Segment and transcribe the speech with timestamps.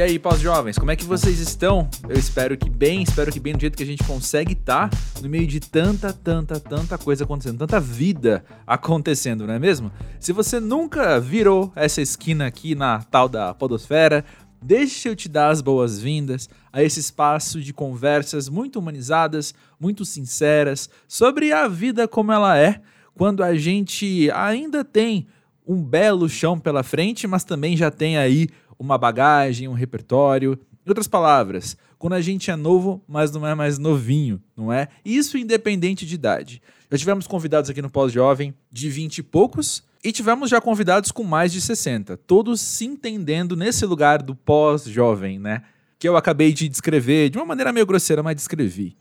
[0.00, 1.86] E aí, pós-jovens, como é que vocês estão?
[2.08, 4.98] Eu espero que bem, espero que bem do jeito que a gente consegue estar tá,
[5.20, 9.92] no meio de tanta, tanta, tanta coisa acontecendo, tanta vida acontecendo, não é mesmo?
[10.18, 14.24] Se você nunca virou essa esquina aqui na tal da Podosfera,
[14.62, 20.88] deixe eu te dar as boas-vindas a esse espaço de conversas muito humanizadas, muito sinceras,
[21.06, 22.80] sobre a vida como ela é,
[23.14, 25.26] quando a gente ainda tem
[25.68, 28.48] um belo chão pela frente, mas também já tem aí
[28.80, 30.58] uma bagagem, um repertório.
[30.84, 34.88] Em outras palavras, quando a gente é novo, mas não é mais novinho, não é?
[35.04, 36.62] Isso independente de idade.
[36.90, 41.22] Já tivemos convidados aqui no Pós-Jovem de 20 e poucos e tivemos já convidados com
[41.22, 45.62] mais de 60, todos se entendendo nesse lugar do pós-jovem, né?
[45.98, 48.96] Que eu acabei de descrever de uma maneira meio grosseira, mas descrevi.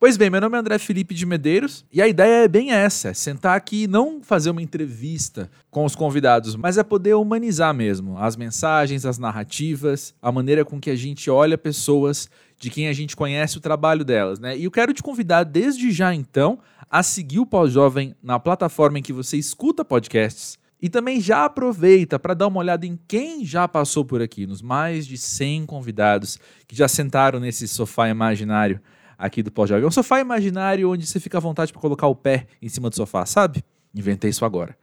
[0.00, 3.08] Pois bem, meu nome é André Felipe de Medeiros e a ideia é bem essa:
[3.08, 7.74] é sentar aqui e não fazer uma entrevista com os convidados, mas é poder humanizar
[7.74, 12.86] mesmo as mensagens, as narrativas, a maneira com que a gente olha pessoas de quem
[12.86, 14.56] a gente conhece o trabalho delas, né?
[14.56, 19.02] E eu quero te convidar desde já então a seguir o Pós-Jovem na plataforma em
[19.02, 20.56] que você escuta podcasts.
[20.80, 24.62] E também já aproveita para dar uma olhada em quem já passou por aqui, nos
[24.62, 28.80] mais de 100 convidados que já sentaram nesse sofá imaginário
[29.18, 29.84] aqui do Pós-Jovem.
[29.84, 32.88] É um sofá imaginário onde você fica à vontade para colocar o pé em cima
[32.88, 33.64] do sofá, sabe?
[33.92, 34.78] Inventei isso agora.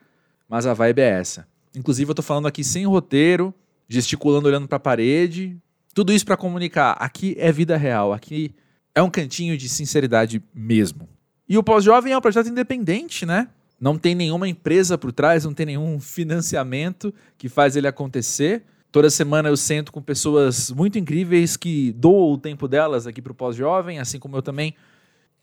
[0.50, 1.47] Mas a vibe é essa.
[1.75, 3.53] Inclusive, eu tô falando aqui sem roteiro,
[3.88, 5.58] gesticulando, olhando para a parede.
[5.94, 6.91] Tudo isso para comunicar.
[7.00, 8.11] Aqui é vida real.
[8.11, 8.53] Aqui
[8.94, 11.08] é um cantinho de sinceridade mesmo.
[11.47, 13.47] E o Pós-Jovem é um projeto independente, né?
[13.80, 18.63] Não tem nenhuma empresa por trás, não tem nenhum financiamento que faz ele acontecer.
[18.95, 23.33] Toda semana eu sento com pessoas muito incríveis que doam o tempo delas aqui para
[23.33, 24.73] o pós-jovem, assim como eu também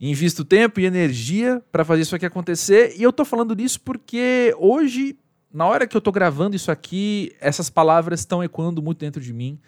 [0.00, 2.94] invisto tempo e energia para fazer isso aqui acontecer.
[2.96, 5.18] E eu tô falando disso porque hoje,
[5.52, 9.34] na hora que eu tô gravando isso aqui, essas palavras estão ecoando muito dentro de
[9.34, 9.60] mim.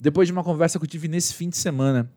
[0.00, 2.10] Depois de uma conversa que eu tive nesse fim de semana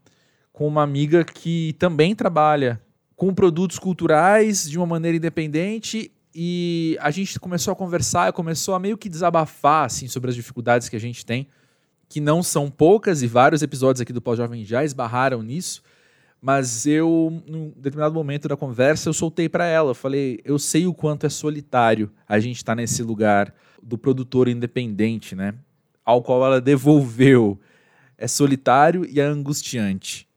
[0.52, 2.82] com uma amiga que também trabalha
[3.16, 8.80] com produtos culturais de uma maneira independente e a gente começou a conversar, começou a
[8.80, 11.48] meio que desabafar assim sobre as dificuldades que a gente tem,
[12.08, 15.82] que não são poucas e vários episódios aqui do Pós-Jovem já esbarraram nisso.
[16.42, 19.92] Mas eu, num determinado momento da conversa, eu soltei para ela.
[19.92, 23.96] Eu falei, eu sei o quanto é solitário a gente estar tá nesse lugar do
[23.96, 25.54] produtor independente, né?
[26.04, 27.60] Ao qual ela devolveu.
[28.18, 30.28] É solitário e é angustiante.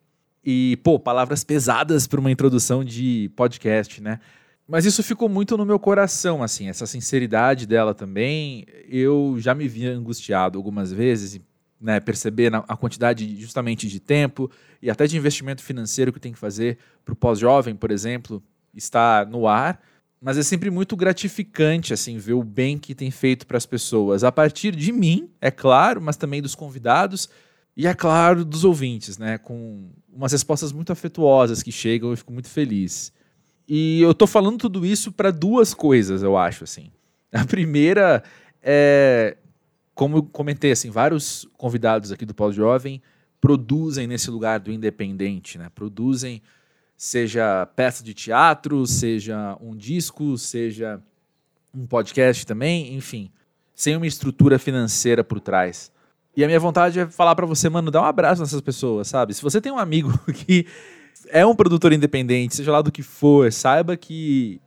[0.44, 4.21] E, pô, palavras pesadas para uma introdução de podcast, né?
[4.67, 8.65] Mas isso ficou muito no meu coração, assim, essa sinceridade dela também.
[8.89, 11.39] Eu já me vi angustiado algumas vezes,
[11.79, 16.39] né, perceber a quantidade justamente de tempo e até de investimento financeiro que tem que
[16.39, 18.43] fazer para o pós-jovem, por exemplo,
[18.75, 19.79] estar no ar.
[20.19, 24.25] Mas é sempre muito gratificante, assim, ver o bem que tem feito para as pessoas,
[24.25, 27.29] a partir de mim, é claro, mas também dos convidados
[27.77, 32.33] e, é claro, dos ouvintes, né, com umas respostas muito afetuosas que chegam, eu fico
[32.33, 33.13] muito feliz.
[33.67, 36.91] E eu tô falando tudo isso para duas coisas, eu acho, assim.
[37.33, 38.23] A primeira
[38.63, 39.37] é,
[39.95, 43.01] como eu comentei, assim, vários convidados aqui do Pós Jovem
[43.41, 45.71] produzem nesse lugar do independente, né?
[45.75, 46.43] Produzem
[46.97, 51.01] seja peça de teatro, seja um disco, seja
[51.75, 53.31] um podcast também, enfim,
[53.75, 55.93] sem uma estrutura financeira por trás.
[56.37, 59.35] E a minha vontade é falar para você, mano, dá um abraço nessas pessoas, sabe?
[59.35, 60.67] Se você tem um amigo que
[61.29, 64.61] é um produtor independente, seja lá do que for, saiba que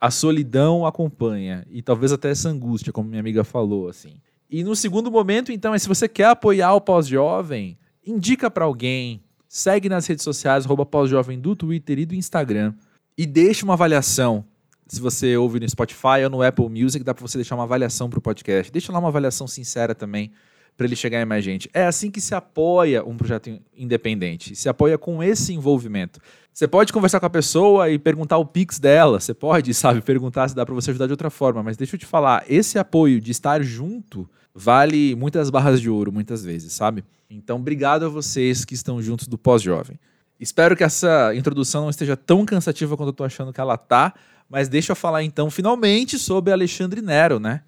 [0.00, 4.14] a solidão acompanha e talvez até essa angústia, como minha amiga falou, assim.
[4.50, 9.22] E no segundo momento, então, é se você quer apoiar o pós-jovem, indica para alguém,
[9.48, 12.74] segue nas redes sociais, pós-jovem do Twitter e do Instagram
[13.16, 14.44] e deixe uma avaliação.
[14.86, 18.10] Se você ouve no Spotify ou no Apple Music, dá para você deixar uma avaliação
[18.10, 18.70] para o podcast.
[18.70, 20.32] Deixa lá uma avaliação sincera também
[20.82, 21.70] para ele chegar em mais gente.
[21.72, 26.20] É assim que se apoia um projeto independente, se apoia com esse envolvimento.
[26.52, 30.48] Você pode conversar com a pessoa e perguntar o Pix dela, você pode, sabe, perguntar
[30.48, 33.20] se dá para você ajudar de outra forma, mas deixa eu te falar, esse apoio
[33.20, 37.04] de estar junto vale muitas barras de ouro, muitas vezes, sabe?
[37.30, 39.98] Então, obrigado a vocês que estão juntos do Pós-Jovem.
[40.38, 44.12] Espero que essa introdução não esteja tão cansativa quanto eu tô achando que ela tá,
[44.50, 47.62] mas deixa eu falar então finalmente sobre Alexandre Nero, né?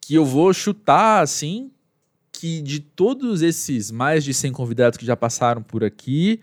[0.00, 1.70] Que eu vou chutar assim
[2.34, 6.40] que de todos esses mais de 100 convidados que já passaram por aqui,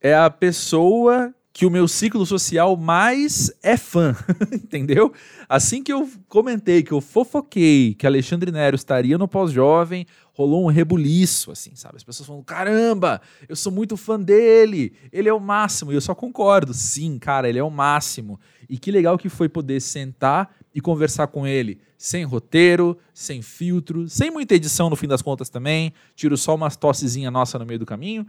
[0.00, 4.16] é a pessoa que o meu ciclo social mais é fã,
[4.52, 5.12] entendeu?
[5.48, 10.68] Assim que eu comentei, que eu fofoquei que Alexandre Nero estaria no pós-jovem, rolou um
[10.68, 11.96] rebuliço, assim, sabe?
[11.96, 15.90] As pessoas falam, caramba, eu sou muito fã dele, ele é o máximo.
[15.90, 18.38] E eu só concordo, sim, cara, ele é o máximo.
[18.68, 24.08] E que legal que foi poder sentar e conversar com ele, sem roteiro, sem filtro,
[24.08, 25.92] sem muita edição no fim das contas também.
[26.14, 28.26] Tiro só umas tossezinha nossa no meio do caminho,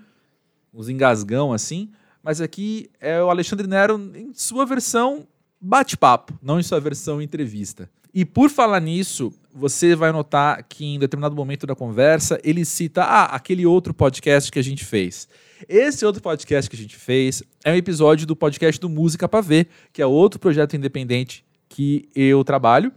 [0.74, 1.90] uns engasgão assim
[2.24, 5.28] mas aqui é o Alexandre Nero em sua versão
[5.60, 7.90] bate-papo, não em sua versão entrevista.
[8.14, 13.04] E por falar nisso, você vai notar que em determinado momento da conversa ele cita
[13.04, 15.28] ah, aquele outro podcast que a gente fez.
[15.68, 19.42] Esse outro podcast que a gente fez é um episódio do podcast do Música para
[19.42, 22.92] Ver, que é outro projeto independente que eu trabalho.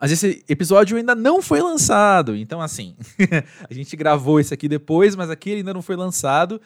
[0.00, 2.34] Mas esse episódio ainda não foi lançado.
[2.34, 2.94] Então, assim,
[3.68, 6.60] a gente gravou esse aqui depois, mas aqui ainda não foi lançado.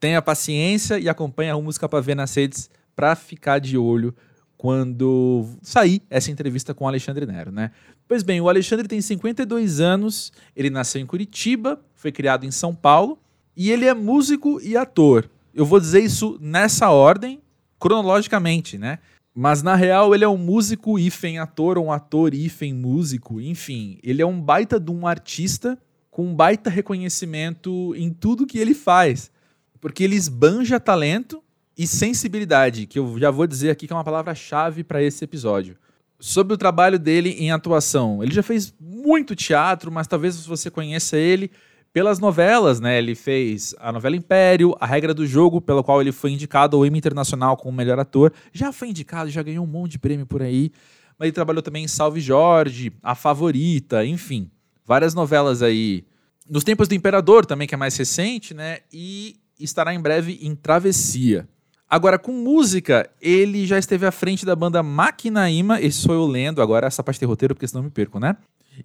[0.00, 4.14] Tenha paciência e acompanhe a Música para Ver nas redes para ficar de olho
[4.56, 7.70] quando sair essa entrevista com o Alexandre Nero, né?
[8.08, 12.74] Pois bem, o Alexandre tem 52 anos, ele nasceu em Curitiba, foi criado em São
[12.74, 13.18] Paulo
[13.56, 15.28] e ele é músico e ator.
[15.54, 17.40] Eu vou dizer isso nessa ordem,
[17.78, 18.98] cronologicamente, né?
[19.34, 24.22] Mas na real ele é um músico hífen ator, um ator hífen músico, enfim, ele
[24.22, 25.78] é um baita de um artista
[26.10, 29.30] com um baita reconhecimento em tudo que ele faz.
[29.78, 31.42] Porque ele esbanja talento
[31.76, 35.76] e sensibilidade, que eu já vou dizer aqui que é uma palavra-chave para esse episódio.
[36.18, 38.22] Sobre o trabalho dele em atuação.
[38.22, 41.50] Ele já fez muito teatro, mas talvez você conheça ele
[41.92, 42.98] pelas novelas, né?
[42.98, 46.86] Ele fez a novela Império, A Regra do Jogo, pela qual ele foi indicado ao
[46.86, 48.32] Emmy Internacional como melhor ator.
[48.52, 50.72] Já foi indicado, já ganhou um monte de prêmio por aí.
[51.18, 54.50] Mas ele trabalhou também em Salve Jorge, A Favorita, enfim.
[54.84, 56.04] Várias novelas aí.
[56.48, 58.78] Nos Tempos do Imperador também, que é mais recente, né?
[58.92, 61.48] E estará em breve em Travessia.
[61.88, 66.60] Agora, com música, ele já esteve à frente da banda Maquinaíma, esse sou eu lendo,
[66.60, 68.36] agora essa parte de roteiro, porque senão me perco, né?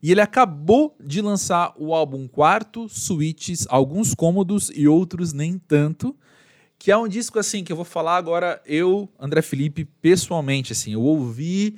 [0.03, 6.15] E ele acabou de lançar o álbum Quarto, Suítes, alguns cômodos e outros nem tanto,
[6.77, 10.93] que é um disco assim que eu vou falar agora eu, André Felipe, pessoalmente assim,
[10.93, 11.77] eu ouvi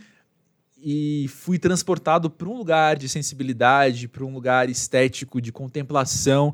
[0.77, 6.53] e fui transportado para um lugar de sensibilidade, para um lugar estético de contemplação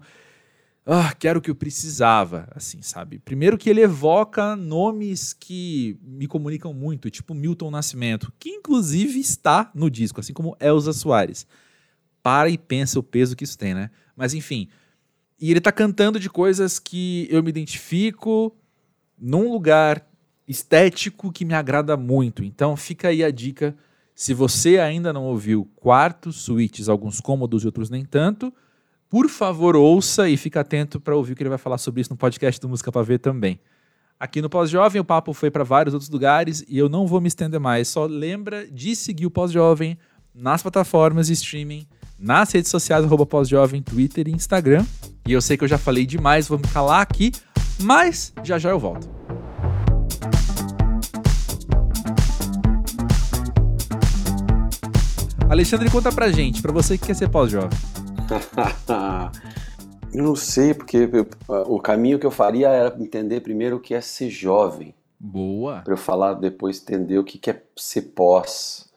[0.92, 3.20] ah, que era o que eu precisava, assim, sabe?
[3.20, 9.70] Primeiro que ele evoca nomes que me comunicam muito, tipo Milton Nascimento, que inclusive está
[9.76, 11.46] no disco, assim como Elza Soares.
[12.24, 13.92] Para e pensa o peso que isso tem, né?
[14.16, 14.68] Mas enfim,
[15.40, 18.56] e ele tá cantando de coisas que eu me identifico
[19.16, 20.06] num lugar
[20.48, 22.44] estético que me agrada muito.
[22.44, 23.78] Então fica aí a dica,
[24.16, 28.52] se você ainda não ouviu Quartos, Suítes, alguns cômodos e outros nem tanto,
[29.10, 32.12] por favor, ouça e fique atento para ouvir o que ele vai falar sobre isso
[32.12, 33.60] no podcast do Música para Ver também.
[34.20, 37.28] Aqui no Pós-Jovem, o papo foi para vários outros lugares e eu não vou me
[37.28, 37.88] estender mais.
[37.88, 39.98] Só lembra de seguir o Pós-Jovem
[40.36, 41.88] nas plataformas de streaming,
[42.20, 44.86] nas redes sociais, arroba Pós-Jovem, Twitter e Instagram.
[45.28, 47.32] E eu sei que eu já falei demais, vou me calar aqui,
[47.82, 49.10] mas já já eu volto.
[55.50, 57.99] Alexandre, conta pra gente, pra você que quer ser pós-jovem.
[60.14, 61.10] eu não sei, porque
[61.48, 64.94] o caminho que eu faria era entender primeiro o que é ser jovem.
[65.20, 65.81] Boa.
[65.81, 68.90] Para eu falar depois entender o que é ser pós.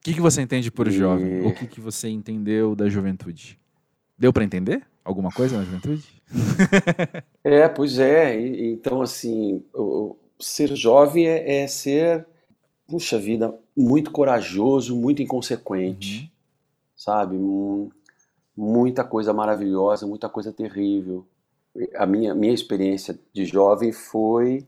[0.00, 0.90] O que, que você entende por e...
[0.90, 1.46] jovem?
[1.46, 3.58] O que, que você entendeu da juventude?
[4.18, 6.04] Deu para entender alguma coisa na juventude?
[7.44, 8.40] é, pois é.
[8.40, 9.62] Então, assim,
[10.38, 12.26] ser jovem é, é, ser,
[12.86, 16.28] puxa vida, muito corajoso, muito inconsequente, uhum.
[16.96, 17.36] sabe?
[18.56, 21.26] Muita coisa maravilhosa, muita coisa terrível.
[21.94, 24.66] A minha, minha experiência de jovem foi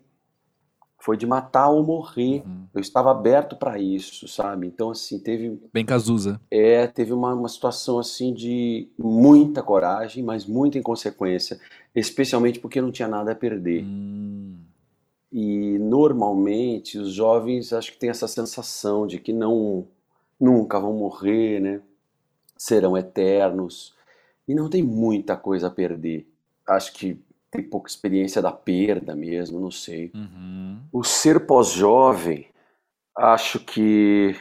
[1.01, 2.43] foi de matar ou morrer.
[2.45, 2.67] Uhum.
[2.75, 4.67] Eu estava aberto para isso, sabe?
[4.67, 6.41] Então assim teve bem Cazuza.
[6.51, 11.61] É, teve uma, uma situação assim de muita coragem, mas muita inconsequência,
[11.95, 13.85] especialmente porque não tinha nada a perder.
[13.85, 14.59] Uhum.
[15.31, 19.87] E normalmente os jovens acho que têm essa sensação de que não
[20.41, 21.81] nunca vão morrer, né?
[22.59, 23.95] Serão eternos
[24.47, 26.27] e não tem muita coisa a perder.
[26.67, 27.19] Acho que
[27.51, 30.11] tem pouca experiência da perda mesmo, não sei.
[30.15, 30.81] Uhum.
[30.93, 32.49] O ser pós-jovem,
[33.17, 34.37] acho que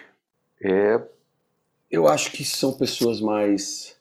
[0.61, 1.01] é.
[1.89, 3.95] Eu acho que são pessoas mais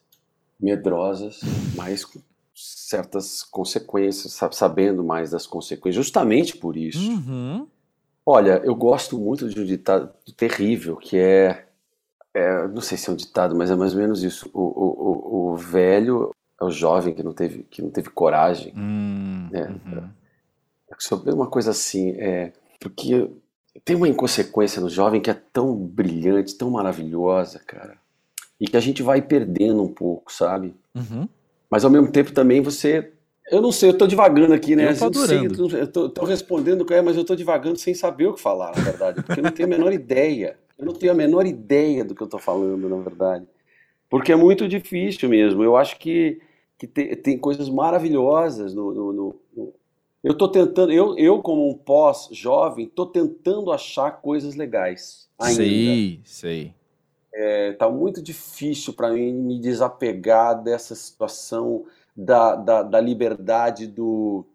[0.59, 1.41] medrosas,
[1.77, 2.21] mais com
[2.53, 6.99] certas consequências, sabendo mais das consequências, justamente por isso.
[6.99, 7.69] Uhum.
[8.25, 11.66] Olha, eu gosto muito de um ditado terrível que é
[12.37, 14.51] é, não sei se é um ditado, mas é mais ou menos isso.
[14.53, 18.75] O, o, o, o velho é o jovem que não teve, que não teve coragem.
[18.77, 19.75] Hum, né?
[19.87, 20.11] uhum.
[20.99, 23.31] Sobre uma coisa assim, é, porque
[23.83, 27.97] tem uma inconsequência no jovem que é tão brilhante, tão maravilhosa, cara,
[28.61, 30.75] e que a gente vai perdendo um pouco, sabe?
[30.95, 31.27] Uhum.
[31.71, 33.15] Mas ao mesmo tempo também você.
[33.51, 34.91] Eu não sei, eu tô divagando aqui, né?
[34.91, 35.77] Eu tô adorando.
[35.77, 39.23] Eu, tô, tô respondendo, mas eu tô divagando sem saber o que falar, na verdade,
[39.23, 40.59] porque eu não tenho a menor ideia.
[40.79, 43.47] Eu não tenho a menor ideia do que eu tô falando, na verdade.
[44.11, 45.63] Porque é muito difícil mesmo.
[45.63, 46.41] Eu acho que,
[46.77, 49.75] que tem, tem coisas maravilhosas no, no, no, no
[50.27, 55.29] eu estou tentando, eu, eu como um pós-jovem, estou tentando achar coisas legais.
[55.39, 55.63] Ainda.
[55.63, 56.75] Sei, sei.
[57.33, 61.85] É, tá muito difícil para mim me desapegar dessa situação
[62.17, 64.47] da, da, da, liberdade do,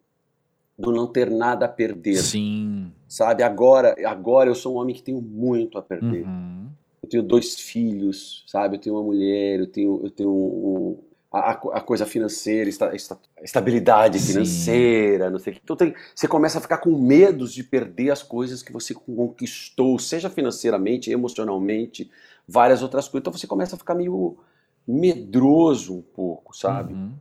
[0.77, 2.17] do não ter nada a perder.
[2.17, 2.91] Sim.
[3.07, 6.25] Sabe, agora, agora eu sou um homem que tenho muito a perder.
[6.25, 6.69] Uhum.
[7.03, 8.77] Eu tenho dois filhos, sabe?
[8.77, 10.97] Eu tenho uma mulher, eu tenho, eu tenho um,
[11.31, 15.31] a, a, coisa financeira, esta, esta, estabilidade financeira, Sim.
[15.31, 15.61] não sei o que.
[15.63, 19.97] Então tem, você começa a ficar com medo de perder as coisas que você conquistou,
[19.97, 22.11] seja financeiramente, emocionalmente,
[22.47, 23.21] várias outras coisas.
[23.21, 24.37] Então você começa a ficar meio
[24.85, 26.93] medroso um pouco, sabe?
[26.93, 27.13] Uhum.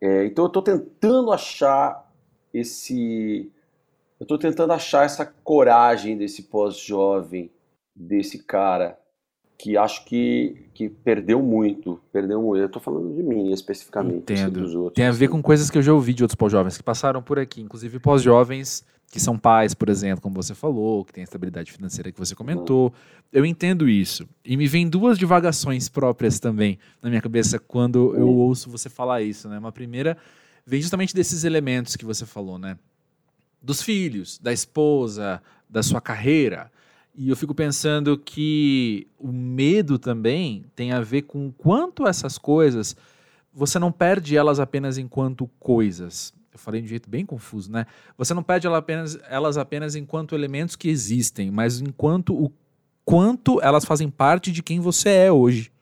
[0.00, 2.10] É, então eu estou tentando achar
[2.52, 3.50] esse.
[4.18, 7.50] Eu estou tentando achar essa coragem desse pós-jovem,
[7.94, 8.98] desse cara
[9.58, 12.60] que acho que, que perdeu muito, perdeu muito.
[12.60, 14.60] Eu estou falando de mim especificamente, Entendo.
[14.60, 14.94] dos outros.
[14.94, 15.32] Tem a ver assim.
[15.32, 18.84] com coisas que eu já ouvi de outros pós-jovens que passaram por aqui, inclusive pós-jovens
[19.10, 22.34] que são pais, por exemplo, como você falou, que tem a estabilidade financeira que você
[22.34, 22.92] comentou.
[23.32, 24.28] Eu entendo isso.
[24.44, 29.22] E me vem duas divagações próprias também na minha cabeça quando eu ouço você falar
[29.22, 29.58] isso, né?
[29.58, 30.16] Uma primeira
[30.64, 32.78] vem justamente desses elementos que você falou, né?
[33.62, 36.70] Dos filhos, da esposa, da sua carreira.
[37.20, 42.94] E eu fico pensando que o medo também tem a ver com quanto essas coisas
[43.52, 46.32] você não perde elas apenas enquanto coisas.
[46.52, 47.86] Eu falei de um jeito bem confuso, né?
[48.16, 52.52] Você não perde elas apenas, elas apenas enquanto elementos que existem, mas enquanto o
[53.04, 55.72] quanto elas fazem parte de quem você é hoje.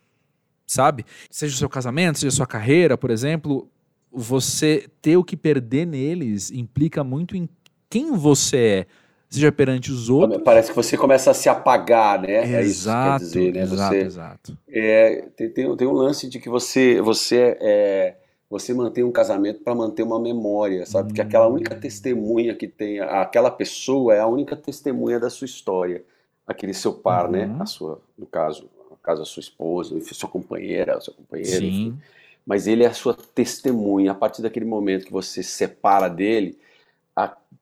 [0.66, 1.04] Sabe?
[1.30, 3.68] Seja o seu casamento, seja a sua carreira, por exemplo,
[4.10, 7.46] você ter o que perder neles implica muito em
[7.90, 8.86] quem você é
[9.28, 10.42] seja perante os outros.
[10.42, 12.42] Parece que você começa a se apagar, né?
[12.42, 13.62] Exato, é isso que quer dizer, né?
[13.62, 14.58] Exato, você, exato.
[14.68, 18.14] É, tem, tem, tem um lance de que você, você, é,
[18.48, 21.08] você mantém um casamento para manter uma memória, sabe?
[21.08, 21.80] Porque aquela única hum.
[21.80, 26.04] testemunha que tem, aquela pessoa é a única testemunha da sua história.
[26.46, 27.44] Aquele seu par, né?
[27.44, 27.54] uhum.
[27.54, 27.56] né?
[27.60, 31.50] A sua, no caso, no caso, a sua esposa, sua companheira, seu companheiro.
[31.50, 31.66] Sim.
[31.66, 31.98] Enfim.
[32.46, 34.12] Mas ele é a sua testemunha.
[34.12, 36.56] A partir daquele momento que você se separa dele,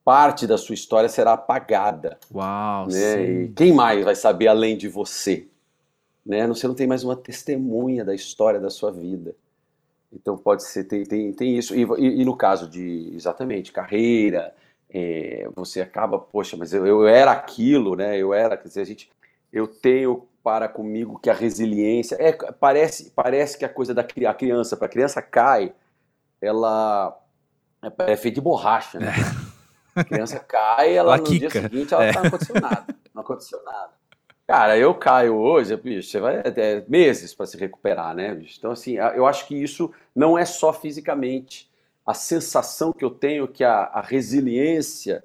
[0.05, 2.19] parte da sua história será apagada.
[2.33, 2.87] Uau!
[2.89, 3.25] Né?
[3.25, 5.49] E quem mais vai saber além de você?
[6.25, 6.47] Né?
[6.47, 9.35] Você não tem mais uma testemunha da história da sua vida.
[10.13, 11.75] Então pode ser, tem, tem, tem isso.
[11.75, 14.55] E, e, e no caso de, exatamente, carreira,
[14.91, 18.17] é, você acaba, poxa, mas eu, eu era aquilo, né?
[18.17, 19.11] Eu era, quer dizer, a gente,
[19.53, 24.35] eu tenho para comigo que a resiliência, é, parece, parece que a coisa da a
[24.35, 25.73] criança, para a criança cai,
[26.41, 27.19] ela
[27.83, 29.13] é, é feita de borracha, né?
[29.97, 30.01] É.
[30.01, 31.49] A criança cai, ela, ela no quica.
[31.49, 32.13] dia seguinte ela é.
[32.13, 32.87] tá, não aconteceu nada.
[33.15, 33.91] Não aconteceu nada.
[34.47, 38.57] Cara, eu caio hoje, bicho, você vai é, meses para se recuperar, né, bicho?
[38.59, 41.71] Então, assim, eu acho que isso não é só fisicamente.
[42.07, 45.25] A sensação que eu tenho que a, a resiliência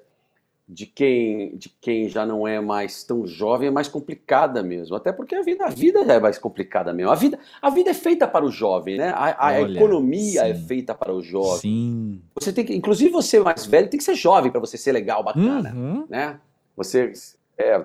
[0.72, 4.96] de quem, de quem já não é mais tão jovem é mais complicada mesmo.
[4.96, 7.12] Até porque a vida, a vida é mais complicada mesmo.
[7.12, 9.10] A vida, a vida é feita para o jovem, né?
[9.10, 10.64] A, a Olha, economia é sim.
[10.64, 11.60] é feita para o jovem.
[11.60, 12.22] Sim.
[12.40, 15.24] Você tem que, inclusive você mais velho tem que ser jovem para você ser legal,
[15.24, 16.06] bacana, uhum.
[16.08, 16.40] né?
[16.78, 17.14] Você,
[17.58, 17.76] é,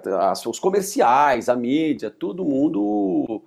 [0.47, 3.41] os comerciais, a mídia, todo mundo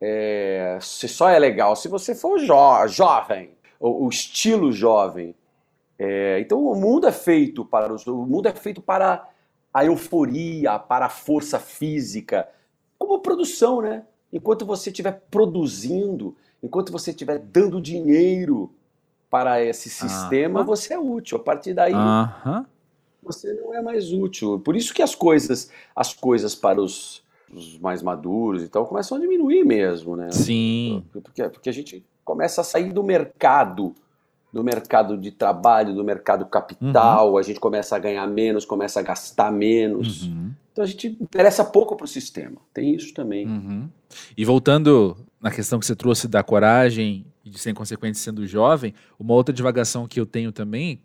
[0.00, 5.32] é, você só é legal se você for jo jovem, o, o estilo jovem.
[6.02, 9.28] É, então o mundo é feito para os, o mundo é feito para
[9.72, 12.48] a euforia, para a força física,
[12.98, 14.04] como produção, né?
[14.32, 18.72] Enquanto você estiver produzindo, enquanto você estiver dando dinheiro
[19.28, 21.36] para esse sistema, você é útil.
[21.36, 21.92] A partir daí,
[23.22, 24.58] você não é mais útil.
[24.58, 29.18] Por isso que as coisas, as coisas para os, os mais maduros e tal começam
[29.18, 30.30] a diminuir mesmo, né?
[30.30, 31.04] Sim.
[31.12, 33.94] Porque, porque a gente começa a sair do mercado
[34.52, 37.38] do mercado de trabalho, do mercado capital, uhum.
[37.38, 40.24] a gente começa a ganhar menos, começa a gastar menos.
[40.24, 40.50] Uhum.
[40.72, 42.56] Então a gente interessa pouco para o sistema.
[42.74, 43.46] Tem isso também.
[43.46, 43.88] Uhum.
[44.36, 48.92] E voltando na questão que você trouxe da coragem e de ser inconsequente sendo jovem,
[49.18, 51.00] uma outra divagação que eu tenho também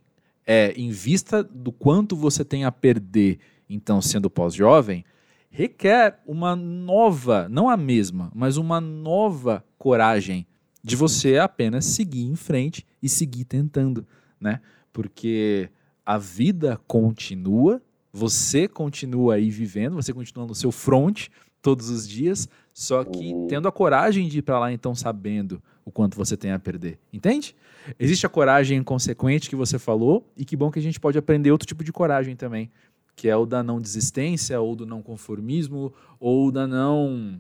[0.45, 5.03] é, em vista do quanto você tem a perder, então, sendo pós-jovem,
[5.49, 10.45] requer uma nova, não a mesma, mas uma nova coragem
[10.85, 14.05] de você apenas seguir em frente e seguir tentando,
[14.39, 14.61] né?
[14.93, 15.67] Porque
[16.05, 17.81] a vida continua,
[18.13, 23.47] você continua aí vivendo, você continua no seu front todos os dias, só que uhum.
[23.47, 26.99] tendo a coragem de ir para lá então sabendo o quanto você tem a perder.
[27.11, 27.55] Entende?
[27.97, 31.51] Existe a coragem consequente que você falou e que bom que a gente pode aprender
[31.51, 32.69] outro tipo de coragem também,
[33.15, 37.39] que é o da não desistência ou do não conformismo ou da não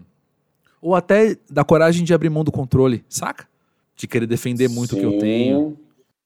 [0.85, 3.47] ou até da coragem de abrir mão do controle, saca?
[3.95, 5.79] De querer defender muito Sim, o que eu tenho.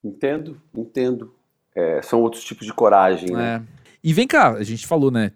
[0.03, 1.33] Entendo, entendo.
[1.73, 3.55] É, são outros tipos de coragem, né?
[3.55, 3.79] É.
[4.03, 5.31] E vem cá, a gente falou, né?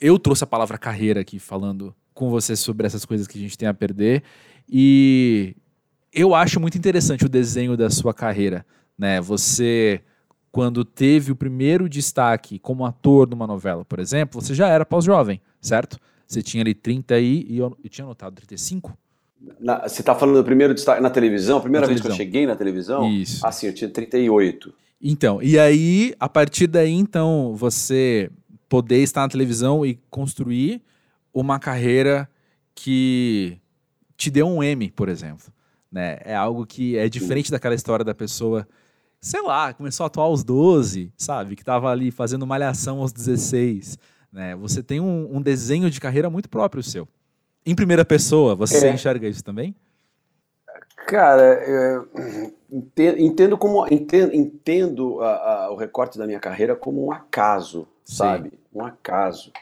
[0.00, 3.58] Eu trouxe a palavra carreira aqui falando com você sobre essas coisas que a gente
[3.58, 4.22] tem a perder.
[4.66, 5.54] E
[6.10, 8.64] eu acho muito interessante o desenho da sua carreira,
[8.96, 9.20] né?
[9.20, 10.00] Você
[10.50, 15.38] quando teve o primeiro destaque como ator numa novela, por exemplo, você já era pós-jovem,
[15.60, 15.98] certo?
[16.32, 18.96] Você tinha ali 30 aí e eu, eu tinha anotado 35.
[19.60, 21.58] Na, você está falando do primeiro destaque na televisão?
[21.58, 22.16] A primeira na vez televisão.
[22.16, 23.10] que eu cheguei na televisão?
[23.10, 23.46] Isso.
[23.46, 24.72] Ah, sim, eu tinha 38.
[25.02, 28.30] Então, e aí, a partir daí, então, você
[28.66, 30.80] poder estar na televisão e construir
[31.34, 32.26] uma carreira
[32.74, 33.58] que
[34.16, 35.52] te deu um M, por exemplo.
[35.90, 36.18] Né?
[36.24, 38.66] É algo que é diferente daquela história da pessoa,
[39.20, 41.56] sei lá, começou a atuar aos 12, sabe?
[41.56, 43.98] Que estava ali fazendo malhação aos 16.
[44.32, 44.56] Né?
[44.56, 47.06] Você tem um, um, desenho de carreira muito próprio seu.
[47.64, 48.92] Em primeira pessoa, você é.
[48.92, 49.74] enxerga isso também?
[51.06, 51.60] Cara,
[52.70, 58.16] entendo como entendo, entendo a, a, o recorte da minha carreira como um acaso, Sim.
[58.16, 58.52] sabe?
[58.72, 59.52] Um acaso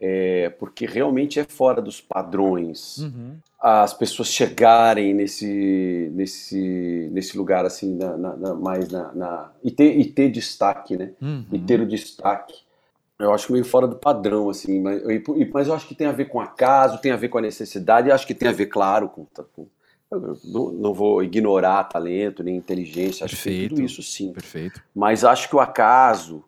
[0.00, 3.36] é, porque realmente é fora dos padrões uhum.
[3.58, 9.70] as pessoas chegarem nesse, nesse, nesse lugar assim, na, na, na mais na, na, e,
[9.70, 11.12] ter, e ter destaque, né?
[11.20, 11.46] Uhum.
[11.50, 12.65] E ter o destaque.
[13.18, 15.02] Eu acho meio fora do padrão, assim, mas,
[15.52, 18.08] mas eu acho que tem a ver com acaso, tem a ver com a necessidade,
[18.08, 19.68] e acho que tem a ver, claro, com, com
[20.44, 23.62] não, não, vou ignorar talento nem inteligência, acho Perfeito.
[23.62, 24.32] que tudo isso sim.
[24.32, 24.82] Perfeito.
[24.94, 26.44] Mas acho que o acaso,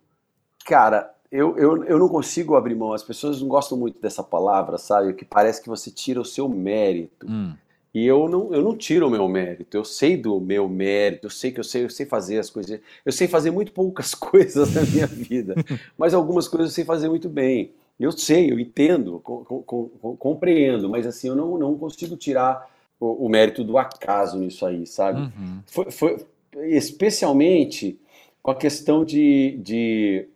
[0.64, 2.92] cara, eu, eu, eu não consigo abrir mão.
[2.92, 5.12] As pessoas não gostam muito dessa palavra, sabe?
[5.12, 7.26] Que parece que você tira o seu mérito.
[7.28, 7.54] Hum.
[7.94, 9.76] E eu não, eu não tiro o meu mérito.
[9.76, 11.26] Eu sei do meu mérito.
[11.26, 12.80] Eu sei que eu sei, eu sei fazer as coisas.
[13.04, 15.54] Eu sei fazer muito poucas coisas na minha vida,
[15.96, 17.72] mas algumas coisas eu sei fazer muito bem.
[17.98, 22.70] Eu sei, eu entendo, com, com, com, compreendo, mas assim eu não, não consigo tirar
[23.00, 25.20] o, o mérito do acaso nisso aí, sabe?
[25.20, 25.62] Uhum.
[25.66, 26.26] Foi, foi,
[26.68, 27.98] especialmente
[28.40, 30.28] com a questão de, de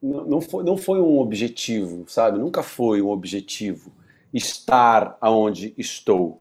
[0.00, 2.38] não, foi, não foi um objetivo, sabe?
[2.38, 3.90] Nunca foi um objetivo
[4.32, 6.40] estar aonde estou.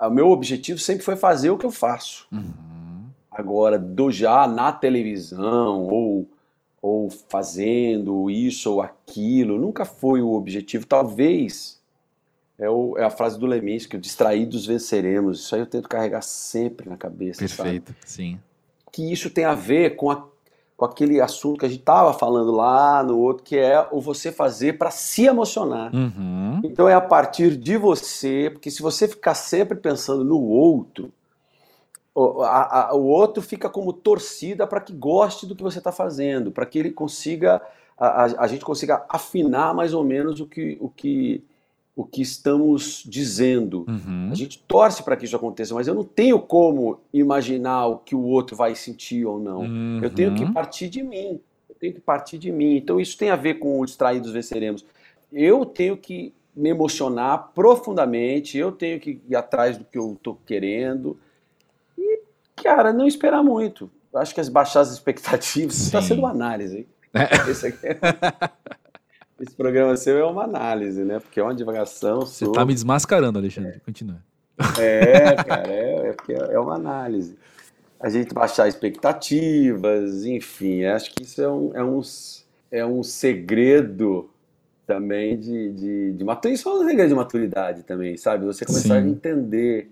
[0.00, 2.26] O meu objetivo sempre foi fazer o que eu faço.
[2.32, 3.04] Uhum.
[3.30, 6.28] Agora, do já na televisão ou,
[6.80, 10.86] ou fazendo isso ou aquilo, nunca foi o objetivo.
[10.86, 11.80] Talvez
[12.58, 15.40] é, o, é a frase do Leminski, distraídos venceremos.
[15.40, 17.40] Isso aí eu tento carregar sempre na cabeça.
[17.40, 17.98] Perfeito, sabe?
[18.04, 18.40] sim.
[18.92, 20.28] Que isso tem a ver com a
[20.76, 24.32] com aquele assunto que a gente estava falando lá no outro, que é o você
[24.32, 25.94] fazer para se emocionar.
[25.94, 26.60] Uhum.
[26.64, 31.12] Então é a partir de você, porque se você ficar sempre pensando no outro,
[32.14, 35.92] o, a, a, o outro fica como torcida para que goste do que você está
[35.92, 37.62] fazendo, para que ele consiga,
[37.96, 41.42] a, a, gente consiga afinar mais ou menos o que, o que
[41.96, 43.84] o que estamos dizendo.
[43.88, 44.28] Uhum.
[44.32, 48.14] A gente torce para que isso aconteça, mas eu não tenho como imaginar o que
[48.14, 49.60] o outro vai sentir ou não.
[49.60, 50.00] Uhum.
[50.02, 50.52] Eu tenho que uhum.
[50.52, 51.40] partir de mim.
[51.68, 52.76] Eu tenho que partir de mim.
[52.76, 54.84] Então isso tem a ver com o distraídos venceremos.
[55.32, 60.38] Eu tenho que me emocionar profundamente, eu tenho que ir atrás do que eu estou
[60.46, 61.18] querendo.
[61.96, 62.20] E,
[62.56, 63.90] cara, não esperar muito.
[64.12, 66.86] Acho que as baixar as expectativas está sendo uma análise.
[67.12, 67.50] É.
[67.50, 67.98] Esse aqui é...
[69.46, 71.20] Esse programa seu é uma análise, né?
[71.20, 72.20] Porque é uma divagação.
[72.20, 72.58] Você sobre...
[72.58, 73.78] tá me desmascarando, Alexandre.
[73.80, 74.16] Continua.
[74.78, 77.36] É, cara, é, é, porque é uma análise.
[78.00, 82.00] A gente baixar expectativas, enfim, acho que isso é um, é um,
[82.70, 84.30] é um segredo
[84.86, 86.60] também de, de, de maturidade.
[86.60, 88.44] Isso é um segredo de maturidade também, sabe?
[88.46, 89.06] Você começar Sim.
[89.06, 89.90] a entender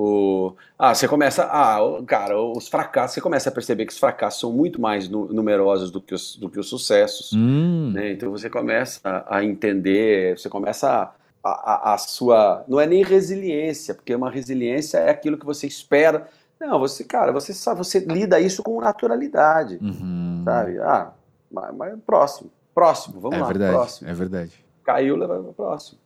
[0.00, 1.42] o, ah, você começa.
[1.50, 5.90] Ah, cara, os fracassos, você começa a perceber que os fracassos são muito mais numerosos
[5.90, 7.32] do que os, do que os sucessos.
[7.32, 7.90] Hum.
[7.92, 8.12] Né?
[8.12, 12.64] Então você começa a, a entender, você começa a, a, a, sua.
[12.68, 16.28] Não é nem resiliência, porque uma resiliência é aquilo que você espera.
[16.60, 19.80] Não, você, cara, você sabe, você lida isso com naturalidade.
[19.82, 20.42] Uhum.
[20.44, 20.78] Sabe?
[20.78, 21.10] Ah,
[21.50, 23.48] mas, mas, próximo, próximo, vamos é lá.
[23.48, 24.08] Verdade, próximo.
[24.08, 24.64] É verdade.
[24.84, 25.98] Caiu, leva para o próximo.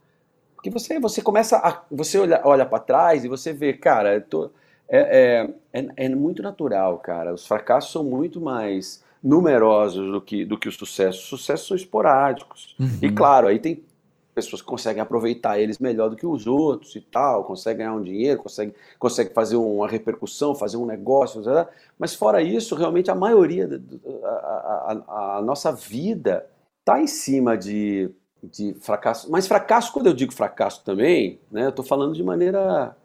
[0.63, 1.83] Porque você, você começa a.
[1.91, 4.49] Você olha, olha para trás e você vê, cara, tô,
[4.89, 7.35] é, é, é, é, muito natural, cara.
[7.35, 11.25] Os fracassos são muito mais numerosos do que, do que os sucessos.
[11.25, 12.77] Os sucessos são esporádicos.
[12.79, 12.99] Uhum.
[13.03, 13.83] E claro, aí tem
[14.33, 18.03] pessoas que conseguem aproveitar eles melhor do que os outros e tal, conseguem ganhar um
[18.03, 21.43] dinheiro, conseguem, conseguem fazer uma repercussão, fazer um negócio,
[21.99, 23.69] mas fora isso, realmente a maioria,
[24.25, 26.47] a, a, a nossa vida
[26.81, 28.11] está em cima de,
[28.43, 29.31] de fracasso.
[29.31, 32.97] Mas fracasso, quando eu digo fracasso também, né, eu estou falando de maneira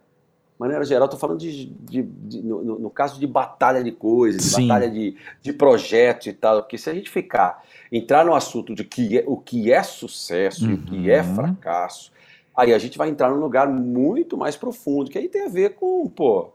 [0.57, 4.61] maneira geral, estou falando de, de, de no, no, caso de batalha de coisas, de
[4.63, 8.83] batalha de, de projetos e tal, porque se a gente ficar entrar no assunto de
[8.83, 10.71] que é, o que é sucesso uhum.
[10.71, 11.35] e o que é uhum.
[11.35, 12.11] fracasso,
[12.55, 15.75] aí a gente vai entrar num lugar muito mais profundo, que aí tem a ver
[15.75, 16.51] com, pô,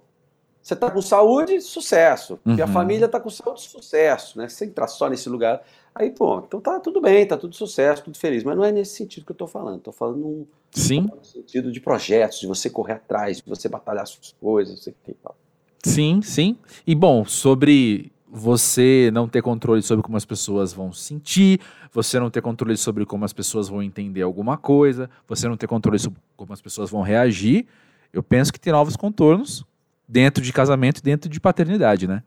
[0.60, 2.38] você está com saúde, sucesso.
[2.44, 2.56] Uhum.
[2.56, 4.48] E a família está com saúde, sucesso, né?
[4.48, 5.60] Se entrar só nesse lugar,
[5.94, 8.44] aí, pô, então tá tudo bem, tá tudo sucesso, tudo feliz.
[8.44, 9.78] Mas não é nesse sentido que eu estou falando.
[9.78, 11.02] Estou falando num, Sim.
[11.02, 15.14] no sentido de projetos, de você correr atrás, de você batalhar suas coisas, sei que
[15.14, 15.36] tal.
[15.84, 16.56] Sim, sim.
[16.86, 21.60] E bom, sobre você não ter controle sobre como as pessoas vão sentir,
[21.92, 25.66] você não ter controle sobre como as pessoas vão entender alguma coisa, você não ter
[25.66, 27.66] controle sobre como as pessoas vão reagir,
[28.10, 29.66] eu penso que tem novos contornos
[30.08, 32.22] dentro de casamento e dentro de paternidade, né?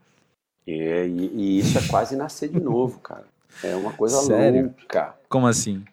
[0.64, 3.26] É, e, e isso é quase nascer de novo, cara.
[3.62, 4.74] É uma coisa Sério?
[4.78, 5.14] louca.
[5.28, 5.84] Como assim?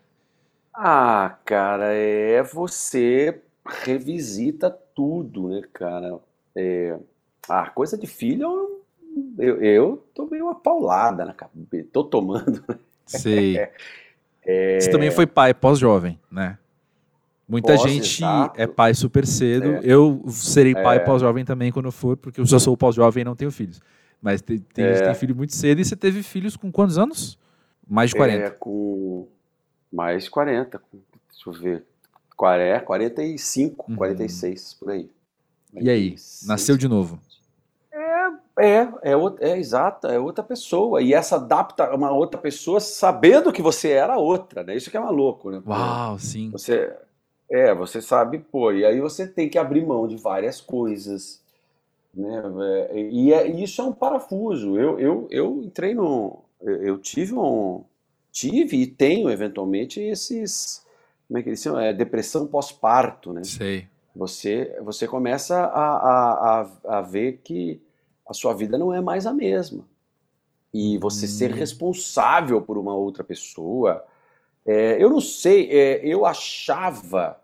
[0.73, 6.19] Ah, cara, é você revisita tudo, né, cara?
[6.55, 6.97] É,
[7.47, 8.73] a coisa de filho
[9.37, 12.63] eu, eu tomei uma paulada na cabeça, tô tomando.
[13.05, 13.57] Sei.
[14.43, 14.79] é...
[14.79, 16.57] Você também foi pai pós-jovem, né?
[17.47, 18.59] Muita Pós, gente exato.
[18.59, 19.75] é pai super cedo.
[19.75, 19.81] É.
[19.83, 20.99] Eu serei pai é.
[20.99, 23.81] pós-jovem também quando for, porque eu só sou pós-jovem e não tenho filhos.
[24.21, 25.01] Mas tem, tem é.
[25.01, 25.81] tem filho muito cedo.
[25.81, 27.37] E você teve filhos com quantos anos?
[27.87, 28.45] Mais de 40?
[28.45, 29.27] É, com
[29.91, 30.81] mais 40.
[31.31, 31.83] Deixa eu ver.
[32.35, 33.97] 40, 45, uhum.
[33.97, 35.09] 46, por aí.
[35.73, 36.15] E aí?
[36.45, 37.19] Nasceu de novo?
[38.57, 41.01] É, é, é exata, é outra pessoa.
[41.01, 44.75] E essa adapta uma outra pessoa sabendo que você era outra, né?
[44.75, 45.61] Isso que é maluco, né?
[45.65, 46.51] Uau, sim.
[46.51, 46.93] Você,
[47.49, 51.41] é, você sabe, pô, e aí você tem que abrir mão de várias coisas,
[52.13, 52.43] né?
[52.91, 54.77] É, e, é, e isso é um parafuso.
[54.77, 56.43] Eu, eu, eu entrei no.
[56.63, 57.83] Eu tive um.
[58.31, 60.83] Tive e tenho, eventualmente, esses.
[61.27, 61.79] Como é que eles chamam?
[61.79, 63.43] É, depressão pós-parto, né?
[63.43, 63.87] Sei.
[64.15, 67.81] Você, você começa a, a, a, a ver que
[68.27, 69.85] a sua vida não é mais a mesma.
[70.73, 71.29] E você hum.
[71.29, 74.03] ser responsável por uma outra pessoa.
[74.65, 77.39] É, eu não sei, é, eu achava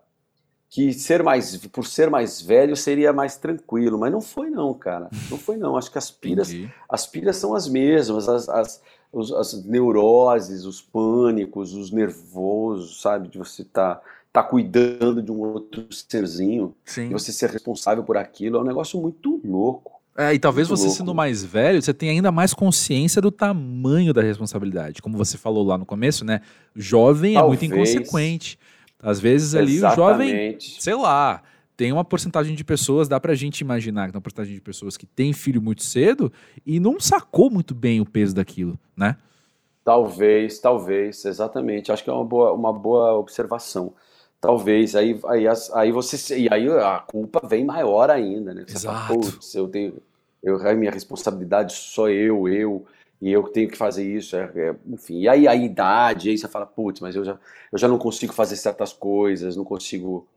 [0.70, 5.10] que ser mais, por ser mais velho seria mais tranquilo, mas não foi não, cara.
[5.28, 5.76] Não foi não.
[5.76, 6.54] Acho que as piras,
[6.88, 13.28] as piras são as mesmas, as, as, os, as neuroses, os pânicos, os nervosos, sabe?
[13.28, 17.10] De você estar tá, tá cuidando de um outro serzinho, Sim.
[17.10, 20.00] você ser responsável por aquilo, é um negócio muito louco.
[20.16, 20.98] É, e talvez Muito você louco.
[20.98, 25.00] sendo mais velho, você tenha ainda mais consciência do tamanho da responsabilidade.
[25.00, 26.42] Como você falou lá no começo, né?
[26.74, 27.62] Jovem talvez.
[27.62, 28.58] é muito inconsequente.
[29.02, 29.96] Às vezes ali Exatamente.
[29.96, 31.42] o jovem, sei lá,
[31.80, 34.98] tem uma porcentagem de pessoas, dá pra gente imaginar que tem uma porcentagem de pessoas
[34.98, 36.30] que tem filho muito cedo
[36.66, 39.16] e não sacou muito bem o peso daquilo, né?
[39.82, 41.90] Talvez, talvez, exatamente.
[41.90, 43.94] Acho que é uma boa, uma boa observação.
[44.38, 46.38] Talvez, aí, aí, aí você.
[46.38, 48.66] E aí a culpa vem maior ainda, né?
[48.68, 49.22] Você Exato.
[49.22, 49.94] Fala, eu tenho.
[50.42, 52.84] Eu, a minha responsabilidade sou eu, eu,
[53.22, 54.36] e eu tenho que fazer isso.
[54.36, 57.38] É, é, enfim, e aí a idade, aí você fala, putz, mas eu já,
[57.72, 60.28] eu já não consigo fazer certas coisas, não consigo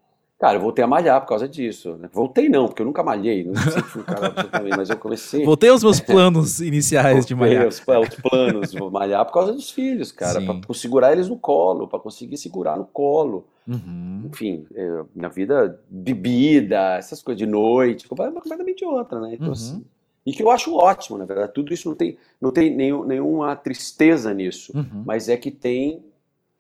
[0.44, 1.96] Cara, eu voltei a malhar por causa disso.
[1.96, 2.10] Né?
[2.12, 5.46] Voltei não, porque eu nunca malhei, não sei se cara também, mas eu comecei.
[5.46, 7.66] Voltei aos meus planos iniciais de malhar.
[7.66, 11.88] Os, os planos, vou malhar por causa dos filhos, cara, para segurar eles no colo,
[11.88, 13.48] para conseguir segurar no colo.
[13.66, 14.24] Uhum.
[14.26, 19.36] Enfim, eu, na vida, bebida, essas coisas de noite, completamente outra, né?
[19.36, 19.54] Então, uhum.
[19.54, 19.86] assim,
[20.26, 21.54] e que eu acho ótimo, na verdade.
[21.54, 25.04] Tudo isso não tem, não tem nenhum, nenhuma tristeza nisso, uhum.
[25.06, 26.04] mas é que tem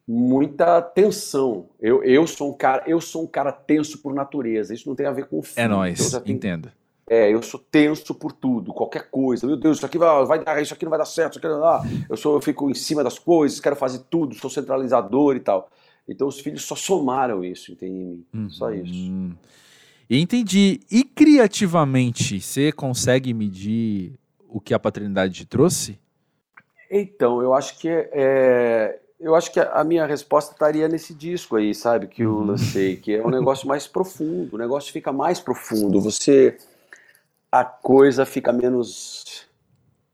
[0.07, 1.69] muita tensão.
[1.79, 4.73] Eu, eu sou um cara, eu sou um cara tenso por natureza.
[4.73, 6.71] Isso não tem a ver com o É nós, tenho, entendo.
[7.09, 9.45] É, eu sou tenso por tudo, qualquer coisa.
[9.45, 11.47] Meu Deus, isso aqui vai, vai dar, isso aqui não vai dar certo, isso aqui
[11.47, 12.05] não vai dar.
[12.09, 15.69] Eu sou, eu fico em cima das coisas, quero fazer tudo, sou centralizador e tal.
[16.07, 18.25] Então os filhos só somaram isso, entende em mim.
[18.33, 18.49] Uhum.
[18.49, 19.11] Só isso.
[20.09, 20.79] Entendi.
[20.91, 24.13] E criativamente, você consegue medir
[24.47, 25.97] o que a paternidade te trouxe?
[26.91, 31.73] Então, eu acho que é, eu acho que a minha resposta estaria nesse disco aí,
[31.73, 32.45] sabe, que eu uhum.
[32.45, 36.57] lancei, que é um negócio mais profundo, o negócio fica mais profundo, você
[37.51, 39.47] a coisa fica menos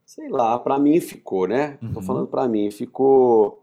[0.06, 1.78] sei lá, para mim ficou, né?
[1.82, 1.93] Uhum.
[1.93, 3.60] Tô falando para mim, ficou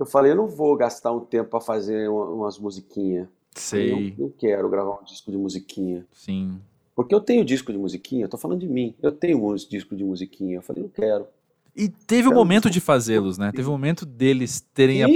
[0.00, 3.28] eu falei, eu não vou gastar um tempo para fazer umas musiquinhas.
[3.54, 3.92] Sei.
[3.92, 6.06] Eu não, não quero gravar um disco de musiquinha.
[6.10, 6.58] Sim.
[6.96, 8.94] Porque eu tenho disco de musiquinha, eu tô falando de mim.
[9.02, 10.56] Eu tenho um disco de musiquinha.
[10.56, 11.26] Eu falei, não quero.
[11.80, 13.50] E teve o um momento de fazê-los, né?
[13.52, 15.08] Teve o um momento deles terem a,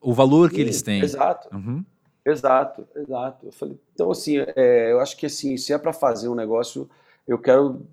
[0.00, 1.02] o valor que sim, eles têm.
[1.02, 1.48] Exato.
[1.52, 1.84] Uhum.
[2.24, 3.46] Exato, exato.
[3.46, 6.88] Eu falei, então assim, é, eu acho que assim, se é para fazer um negócio,
[7.26, 7.84] eu quero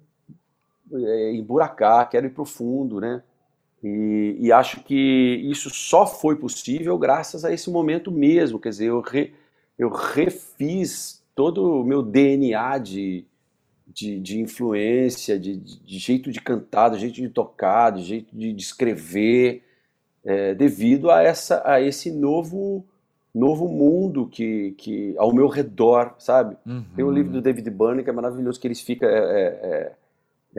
[0.93, 3.23] é, emburacar, quero ir profundo, né?
[3.83, 8.59] E, e, acho que isso só foi possível graças a esse momento mesmo.
[8.59, 9.33] Quer dizer, eu, re,
[9.77, 13.25] eu refiz todo o meu DNA de,
[13.93, 18.53] de, de influência, de, de, jeito de cantar, de jeito de tocar, de jeito de,
[18.53, 19.63] de escrever,
[20.23, 22.85] é, devido a, essa, a esse novo
[23.33, 26.57] novo mundo que, que ao meu redor, sabe?
[26.65, 26.83] Uhum.
[26.95, 29.91] Tem um livro do David Byrne que é maravilhoso, que ele fica, é, é,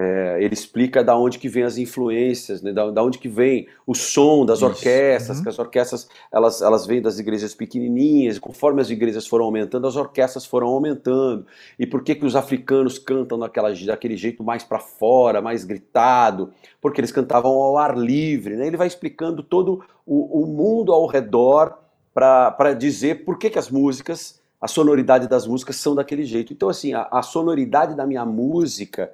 [0.02, 2.72] é, ele explica da onde que vem as influências, né?
[2.72, 4.66] da, da onde que vem o som das Isso.
[4.66, 5.42] orquestras, uhum.
[5.42, 9.86] que as orquestras elas, elas vêm das igrejas pequenininhas, e conforme as igrejas foram aumentando,
[9.86, 11.44] as orquestras foram aumentando,
[11.78, 16.50] e por que que os africanos cantam naquela, daquele jeito mais para fora, mais gritado,
[16.80, 18.66] porque eles cantavam ao ar livre, né?
[18.66, 21.76] ele vai explicando todo o, o mundo ao redor,
[22.14, 26.54] para dizer por que, que as músicas, a sonoridade das músicas são daquele jeito.
[26.54, 29.12] Então, assim, a, a sonoridade da minha música,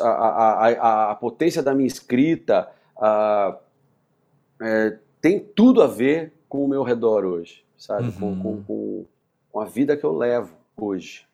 [0.00, 2.68] a, a, a, a potência da minha escrita,
[4.60, 8.08] é, tem tudo a ver com o meu redor hoje, sabe?
[8.08, 8.12] Uhum.
[8.12, 9.06] Com, com, com,
[9.50, 11.24] com a vida que eu levo hoje.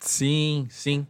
[0.00, 1.06] Sim, sim.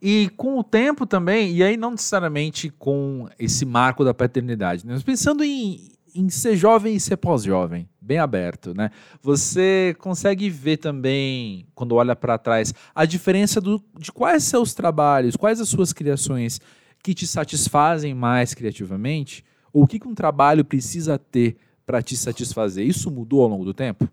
[0.00, 4.94] E com o tempo também, e aí não necessariamente com esse marco da paternidade, né?
[4.94, 8.90] mas pensando em, em ser jovem e ser pós-jovem, bem aberto, né?
[9.22, 15.36] Você consegue ver também, quando olha para trás, a diferença do, de quais seus trabalhos,
[15.36, 16.60] quais as suas criações
[17.04, 22.16] que te satisfazem mais criativamente, ou o que, que um trabalho precisa ter para te
[22.16, 22.84] satisfazer?
[22.84, 24.08] Isso mudou ao longo do tempo?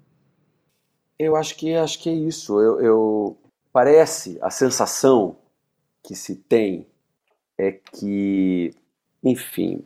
[1.18, 2.62] Eu acho que acho que é isso.
[2.62, 3.38] Eu, eu
[3.74, 5.38] parece a sensação
[6.04, 6.86] que se tem
[7.58, 8.76] é que,
[9.24, 9.84] enfim,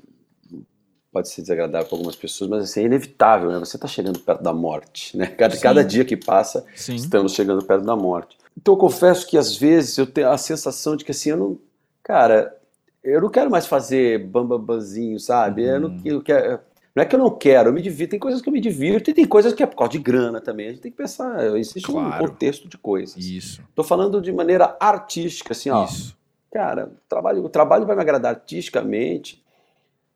[1.11, 3.59] pode ser desagradável para algumas pessoas, mas assim, é inevitável, né?
[3.59, 5.27] Você está chegando perto da morte, né?
[5.37, 6.95] Cada, cada dia que passa, Sim.
[6.95, 8.37] estamos chegando perto da morte.
[8.57, 11.59] Então eu confesso que às vezes eu tenho a sensação de que assim, eu não.
[12.03, 12.55] Cara,
[13.03, 15.63] eu não quero mais fazer bambambanzinho, sabe?
[15.63, 16.01] Eu, não, uhum.
[16.05, 16.59] eu quero,
[16.95, 18.11] não é que eu não quero, eu me divirto.
[18.11, 20.41] Tem coisas que eu me divirto e tem coisas que é por causa de grana
[20.41, 20.67] também.
[20.67, 22.23] A gente tem que pensar, existe claro.
[22.23, 23.15] um contexto de coisas.
[23.17, 23.61] Isso.
[23.69, 25.85] Estou falando de maneira artística, assim, ó.
[25.85, 26.17] Isso.
[26.51, 29.41] Cara, o trabalho, o trabalho vai me agradar artisticamente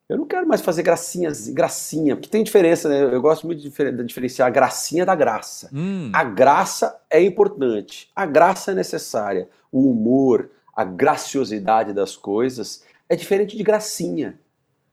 [0.07, 3.03] eu não quero mais fazer gracinhas, gracinha, porque tem diferença, né?
[3.03, 5.69] Eu gosto muito de diferenciar a gracinha da graça.
[5.73, 6.11] Hum.
[6.13, 9.49] A graça é importante, a graça é necessária.
[9.71, 14.39] O humor, a graciosidade das coisas é diferente de gracinha,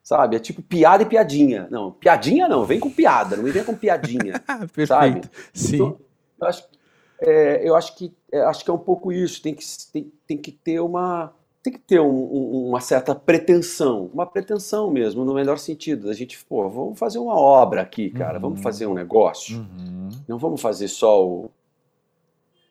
[0.03, 0.37] sabe?
[0.37, 1.69] É tipo piada e piadinha.
[1.71, 4.43] Não, piadinha não, vem com piada, não vem com piadinha.
[4.73, 4.87] Perfeito.
[4.87, 5.31] Sabe?
[5.53, 5.75] Sim.
[5.75, 5.99] Então,
[6.41, 6.69] eu acho,
[7.21, 9.43] é, eu acho que é, acho que é um pouco isso.
[9.43, 14.11] Tem que, tem, tem que ter uma tem que ter um, um, uma certa pretensão,
[14.13, 16.11] uma pretensão mesmo, no melhor sentido.
[16.11, 18.43] A gente, pô, vamos fazer uma obra aqui, cara, uhum.
[18.43, 19.59] vamos fazer um negócio.
[19.59, 20.11] Uhum.
[20.27, 21.51] Não vamos fazer só o.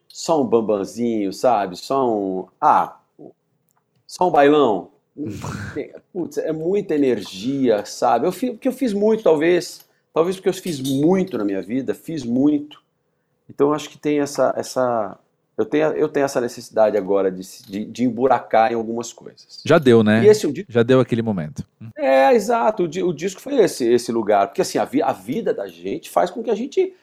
[0.09, 1.77] Só um bambanzinho, sabe?
[1.77, 2.47] Só um.
[2.59, 2.99] Ah,
[4.05, 4.89] só um bailão.
[6.11, 8.27] Putz, é muita energia, sabe?
[8.27, 9.89] Eu fiz, porque eu fiz muito, talvez.
[10.13, 12.83] Talvez porque eu fiz muito na minha vida, fiz muito.
[13.49, 15.17] Então acho que tem essa, essa,
[15.61, 19.61] eu tenho, eu tenho essa necessidade agora de, de, de emburacar em algumas coisas.
[19.65, 20.25] Já deu, né?
[20.25, 21.63] Esse, o, Já deu aquele momento.
[21.95, 22.83] É, exato.
[22.83, 24.47] O, o disco foi esse, esse lugar.
[24.47, 26.93] Porque assim, a, vi, a vida da gente faz com que a gente.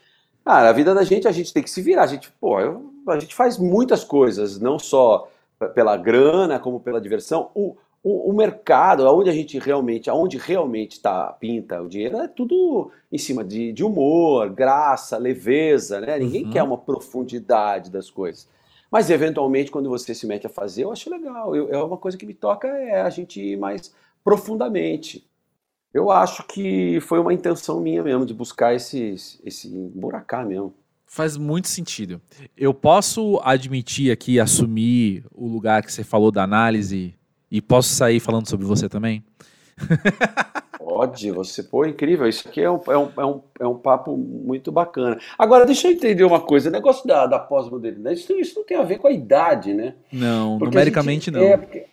[0.45, 2.05] Cara, a vida da gente, a gente tem que se virar.
[2.05, 5.31] A gente, pô, eu, a gente faz muitas coisas, não só
[5.75, 7.51] pela grana, como pela diversão.
[7.55, 12.29] O, o, o, mercado, aonde a gente realmente, aonde realmente está pinta o dinheiro, é
[12.29, 16.19] tudo em cima de, de humor, graça, leveza, né?
[16.19, 16.51] Ninguém uhum.
[16.51, 18.49] quer uma profundidade das coisas.
[18.91, 21.55] Mas eventualmente, quando você se mete a fazer, eu acho legal.
[21.55, 25.27] Eu, é uma coisa que me toca é a gente ir mais profundamente.
[25.93, 30.73] Eu acho que foi uma intenção minha mesmo de buscar esse, esse buracar mesmo.
[31.07, 32.21] Faz muito sentido.
[32.57, 37.18] Eu posso admitir aqui, assumir o lugar que você falou da análise
[37.51, 39.25] e posso sair falando sobre você também?
[40.79, 42.29] Pode, você, pô, incrível.
[42.29, 45.19] Isso aqui é um, é um, é um, é um papo muito bacana.
[45.39, 48.77] Agora, deixa eu entender uma coisa: o negócio da, da pós-modernidade, isso, isso, não tem
[48.77, 49.95] a ver com a idade, né?
[50.13, 51.43] Não, porque numericamente gente, não.
[51.43, 51.87] É porque,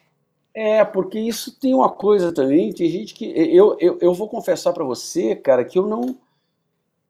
[0.53, 2.73] é, porque isso tem uma coisa também.
[2.73, 3.25] Tem gente que.
[3.25, 6.17] Eu, eu, eu vou confessar para você, cara, que eu não.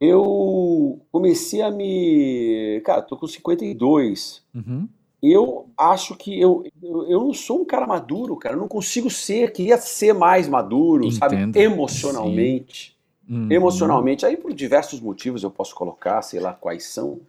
[0.02, 2.82] Eu comecei a me.
[2.84, 4.44] Cara, tô com 52.
[4.54, 4.90] Uhum
[5.32, 8.56] eu acho que eu, eu, não sou um cara maduro, cara.
[8.56, 11.18] Eu não consigo ser, queria ser mais maduro, Entendo.
[11.18, 11.60] sabe?
[11.60, 12.96] Emocionalmente.
[13.30, 13.48] Uhum.
[13.50, 14.26] Emocionalmente.
[14.26, 17.20] Aí, por diversos motivos, eu posso colocar, sei lá quais são.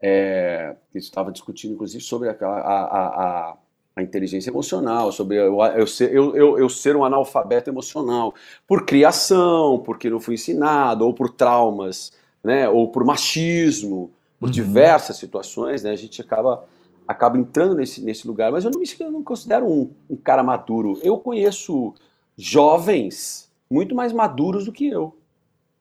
[0.00, 3.56] É, estava discutindo, inclusive, sobre a, a, a,
[3.96, 8.34] a inteligência emocional, sobre eu, eu, ser, eu, eu, eu ser um analfabeto emocional.
[8.66, 12.68] Por criação, porque não fui ensinado, ou por traumas, né?
[12.68, 14.10] ou por machismo
[14.44, 14.52] por uhum.
[14.52, 16.64] diversas situações, né, a gente acaba,
[17.06, 18.52] acaba entrando nesse, nesse lugar.
[18.52, 20.98] Mas eu não me eu não considero um, um cara maduro.
[21.02, 21.94] Eu conheço
[22.36, 25.16] jovens muito mais maduros do que eu.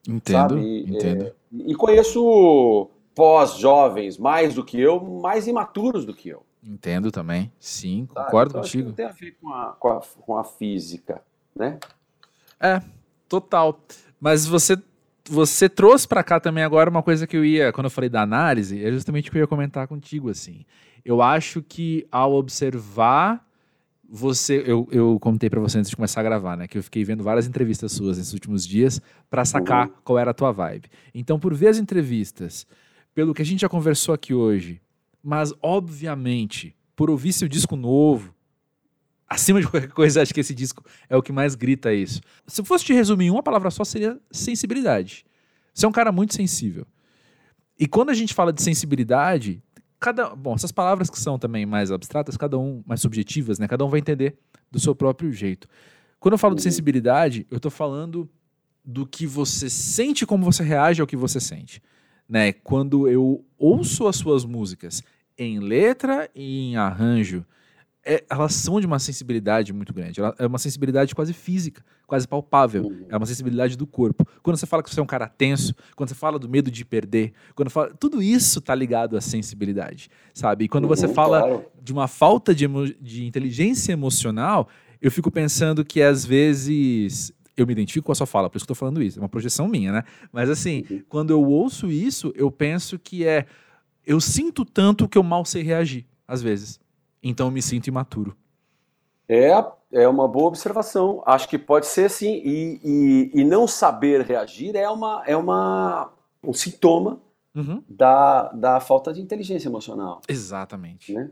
[0.07, 0.85] Entendo, sabe?
[0.87, 1.25] entendo.
[1.25, 1.33] É,
[1.65, 6.43] e conheço pós-jovens mais do que eu, mais imaturos do que eu.
[6.63, 8.87] Entendo também, sim, concordo então, contigo.
[8.89, 11.21] Não tem a ver com a, com a, com a física,
[11.55, 11.77] né?
[12.59, 12.81] É,
[13.27, 13.79] total.
[14.19, 14.77] Mas você
[15.29, 18.21] você trouxe para cá também agora uma coisa que eu ia, quando eu falei da
[18.21, 20.65] análise, é justamente o que eu ia comentar contigo, assim.
[21.05, 23.45] Eu acho que ao observar
[24.15, 27.03] você, eu, eu contei para você antes de começar a gravar, né, que eu fiquei
[27.03, 29.93] vendo várias entrevistas suas nesses últimos dias para sacar uhum.
[30.03, 30.87] qual era a tua vibe.
[31.15, 32.67] Então, por ver as entrevistas,
[33.15, 34.79] pelo que a gente já conversou aqui hoje,
[35.23, 38.35] mas obviamente, por ouvir seu disco novo,
[39.27, 42.21] acima de qualquer coisa, acho que esse disco é o que mais grita isso.
[42.45, 45.25] Se eu fosse te resumir em uma palavra só, seria sensibilidade.
[45.73, 46.85] Você é um cara muito sensível.
[47.79, 49.63] E quando a gente fala de sensibilidade,
[50.03, 53.69] cada, bom, essas palavras que são também mais abstratas, cada um mais subjetivas, né?
[53.69, 54.37] Cada um vai entender
[54.69, 55.65] do seu próprio jeito.
[56.19, 58.29] Quando eu falo de sensibilidade, eu estou falando
[58.83, 61.81] do que você sente, como você reage ao que você sente,
[62.27, 62.51] né?
[62.51, 65.01] Quando eu ouço as suas músicas
[65.37, 67.45] em letra e em arranjo,
[68.05, 70.19] é, elas são de uma sensibilidade muito grande.
[70.19, 72.83] Ela é uma sensibilidade quase física, quase palpável.
[72.83, 73.05] Uhum.
[73.09, 74.27] É uma sensibilidade do corpo.
[74.41, 76.83] Quando você fala que você é um cara tenso, quando você fala do medo de
[76.83, 80.65] perder, quando fala, tudo isso tá ligado à sensibilidade, sabe?
[80.65, 81.65] E quando você uhum, fala claro.
[81.81, 82.67] de uma falta de,
[82.99, 84.67] de inteligência emocional,
[85.01, 88.65] eu fico pensando que às vezes eu me identifico com a sua fala, por isso
[88.65, 89.19] que eu tô falando isso.
[89.19, 90.03] É uma projeção minha, né?
[90.31, 91.03] Mas assim, uhum.
[91.07, 93.45] quando eu ouço isso, eu penso que é.
[94.05, 96.82] Eu sinto tanto que eu mal sei reagir, às vezes
[97.23, 98.35] então eu me sinto imaturo.
[99.27, 99.51] É,
[99.91, 101.23] é uma boa observação.
[101.25, 102.41] Acho que pode ser assim.
[102.43, 106.11] E, e, e não saber reagir é, uma, é uma,
[106.43, 107.21] um sintoma
[107.55, 107.81] uhum.
[107.87, 110.21] da, da falta de inteligência emocional.
[110.27, 111.13] Exatamente.
[111.13, 111.31] Né?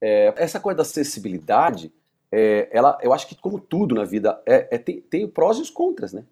[0.00, 1.92] É, essa coisa da sensibilidade,
[2.30, 5.62] é, ela, eu acho que, como tudo na vida, é, é tem, tem prós e
[5.62, 6.24] os contras, né?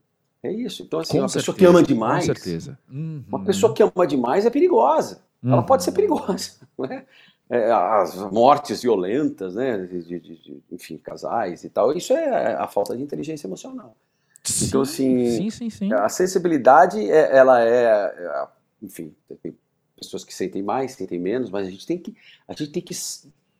[0.43, 0.83] É isso.
[0.83, 2.27] Então, assim, com uma certeza, pessoa que ama demais.
[2.27, 2.79] Com certeza.
[2.91, 3.25] Uhum.
[3.29, 5.23] Uma pessoa que ama demais é perigosa.
[5.43, 5.53] Uhum.
[5.53, 6.65] Ela pode ser perigosa.
[6.77, 6.97] Né?
[6.97, 7.05] é,
[7.51, 12.97] as mortes violentas, né, de, de, de, enfim, casais e tal, isso é a falta
[12.97, 13.95] de inteligência emocional.
[14.43, 15.93] Sim, então, assim, sim, sim, sim.
[15.93, 18.47] a sensibilidade, é, ela é, é,
[18.83, 19.57] enfim, tem
[19.97, 22.15] pessoas que sentem mais, sentem menos, mas a gente tem que,
[22.47, 22.95] a gente tem que,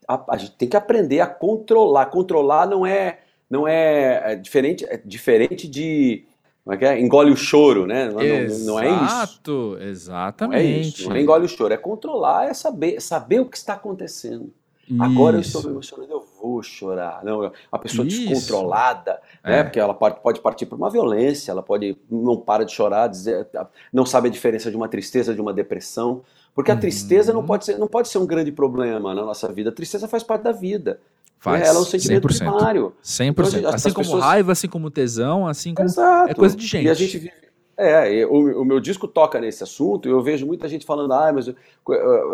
[0.07, 2.07] a, a gente tem que aprender a controlar.
[2.07, 6.27] Controlar não é, não é, é diferente, é diferente de
[6.65, 6.99] como é que é?
[6.99, 8.09] Engole o choro, né?
[8.11, 9.79] Não, Exato, não, é isso.
[9.81, 10.63] Exatamente.
[10.63, 11.09] Não é isso.
[11.11, 14.51] Não é engole o choro, é controlar, é saber, saber o que está acontecendo.
[14.89, 15.03] Isso.
[15.03, 17.23] Agora eu estou me emocionando, eu vou chorar.
[17.23, 18.29] Não, a pessoa isso.
[18.29, 19.63] descontrolada, né?
[19.63, 23.47] Porque ela pode, pode partir por uma violência, ela pode não para de chorar, dizer,
[23.93, 26.23] não sabe a diferença de uma tristeza de uma depressão.
[26.55, 27.47] Porque a tristeza não uhum.
[27.47, 29.71] pode, ser, não pode ser um grande problema na nossa vida.
[29.71, 31.01] A tristeza faz parte da vida.
[31.39, 31.67] Faz.
[31.67, 32.39] Ela é um sentimento 100%.
[32.39, 32.95] primário.
[33.03, 33.59] 100%.
[33.59, 34.23] Então, assim como pessoas...
[34.23, 35.89] raiva, assim como tesão, assim como.
[35.89, 36.31] Exato.
[36.31, 36.87] É coisa de gente.
[36.87, 37.45] E a gente vive.
[37.77, 41.33] É, o, o, meu disco toca nesse assunto, e eu vejo muita gente falando, ah,
[41.33, 41.49] mas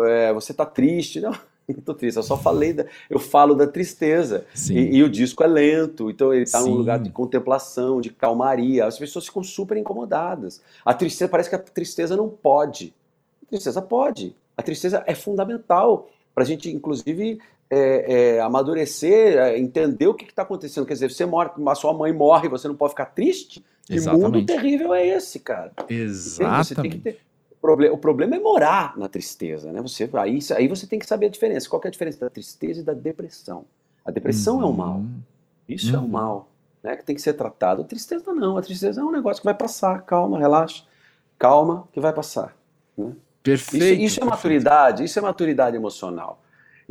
[0.07, 1.19] é, você tá triste.
[1.19, 1.31] Não,
[1.67, 4.45] não tô triste, eu só falei, da, eu falo da tristeza.
[4.69, 6.69] E, e, o disco é lento, então ele tá Sim.
[6.69, 8.85] num lugar de contemplação, de calmaria.
[8.85, 10.61] As pessoas ficam super incomodadas.
[10.85, 12.93] A tristeza, parece que a tristeza não pode.
[13.51, 14.33] Tristeza pode.
[14.55, 20.23] A tristeza é fundamental para a gente, inclusive, é, é, amadurecer, é, entender o que
[20.23, 20.85] está acontecendo.
[20.85, 23.63] Quer dizer, você morre, a sua mãe morre, você não pode ficar triste?
[23.89, 24.25] Exatamente.
[24.25, 25.73] Que mundo terrível é esse, cara?
[25.89, 26.99] Exatamente.
[26.99, 27.19] Ter...
[27.51, 29.81] O, problema, o problema é morar na tristeza, né?
[29.81, 31.69] Você, aí, aí você tem que saber a diferença.
[31.69, 33.65] Qual é a diferença da tristeza e da depressão?
[34.05, 34.63] A depressão uhum.
[34.63, 35.03] é um mal.
[35.67, 36.01] Isso uhum.
[36.01, 36.49] é um mal,
[36.81, 36.95] né?
[36.95, 37.81] Que tem que ser tratado.
[37.81, 38.57] A tristeza não.
[38.57, 40.01] A tristeza é um negócio que vai passar.
[40.03, 40.83] Calma, relaxa.
[41.37, 42.55] Calma, que vai passar.
[42.97, 43.13] Né?
[43.43, 44.01] Perfeito.
[44.01, 45.03] Isso, isso é maturidade.
[45.03, 46.41] Isso é maturidade emocional.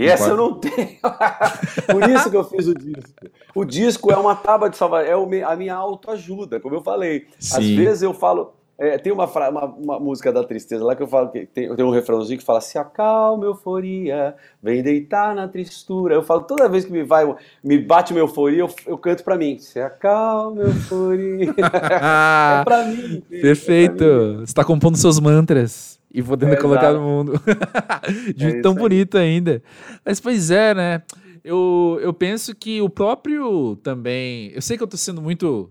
[0.01, 0.97] E essa eu não tenho.
[1.93, 3.13] Por isso que eu fiz o disco.
[3.55, 7.27] O disco é uma tábua de salvação, é a minha autoajuda, como eu falei.
[7.39, 7.59] Sim.
[7.59, 8.55] Às vezes eu falo.
[8.79, 11.85] É, tem uma, uma, uma, música da tristeza lá que eu falo que tem, tem
[11.85, 16.15] um refrãozinho que fala: Se acalma, euforia, vem deitar na tristura.
[16.15, 17.31] Eu falo toda vez que me vai,
[17.63, 21.51] me bate uma euforia, eu, eu canto pra mim: Se acalma, euforia.
[21.61, 23.21] é pra mim.
[23.29, 24.05] Perfeito.
[24.09, 24.47] É pra mim.
[24.47, 27.41] Você tá compondo seus mantras e podendo é, colocar no mundo.
[28.35, 29.63] De é tão bonito ainda.
[30.05, 31.03] Mas pois é, né?
[31.45, 34.51] Eu, eu penso que o próprio também.
[34.53, 35.71] Eu sei que eu tô sendo muito,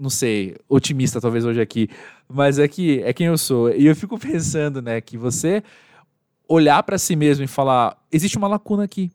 [0.00, 1.88] não sei, otimista talvez hoje aqui,
[2.28, 3.70] mas é que é quem eu sou.
[3.70, 5.62] E eu fico pensando, né, que você
[6.48, 9.10] olhar para si mesmo e falar: existe uma lacuna aqui.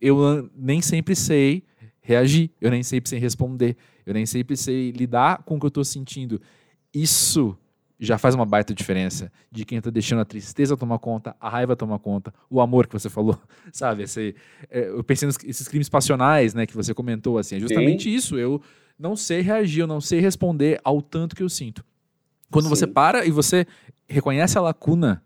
[0.00, 1.62] Eu nem sempre sei
[2.00, 5.70] reagir, eu nem sempre sei responder, eu nem sempre sei lidar com o que eu
[5.70, 6.40] tô sentindo.
[6.92, 7.56] Isso
[7.98, 11.74] já faz uma baita diferença de quem tá deixando a tristeza tomar conta, a raiva
[11.74, 13.38] tomar conta, o amor que você falou,
[13.72, 14.02] sabe?
[14.02, 14.34] Esse,
[14.70, 18.14] é, eu pensei nesses crimes passionais, né, que você comentou, assim, é justamente Sim.
[18.14, 18.38] isso.
[18.38, 18.60] Eu
[18.98, 21.84] não sei reagir, eu não sei responder ao tanto que eu sinto.
[22.50, 22.70] Quando Sim.
[22.70, 23.66] você para e você
[24.08, 25.22] reconhece a lacuna,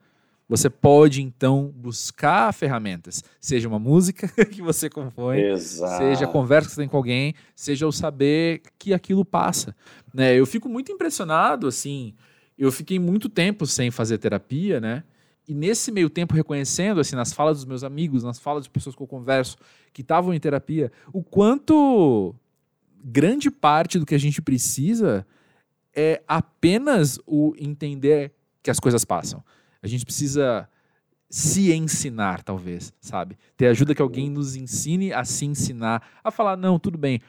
[0.49, 5.99] você pode então buscar ferramentas, seja uma música que você compõe, Exato.
[5.99, 9.77] seja a conversa que você tem com alguém, seja o saber que aquilo passa.
[10.13, 10.35] Né?
[10.35, 12.15] Eu fico muito impressionado, assim,
[12.61, 15.03] eu fiquei muito tempo sem fazer terapia, né?
[15.49, 18.95] E nesse meio tempo, reconhecendo, assim, nas falas dos meus amigos, nas falas de pessoas
[18.95, 19.57] que eu converso,
[19.93, 22.35] que estavam em terapia, o quanto
[23.03, 25.27] grande parte do que a gente precisa
[25.97, 28.33] é apenas o entender
[28.63, 29.43] que as coisas passam.
[29.83, 30.69] A gente precisa
[31.31, 33.39] se ensinar, talvez, sabe?
[33.57, 37.21] Ter ajuda que alguém nos ensine a se ensinar, a falar, não, tudo bem,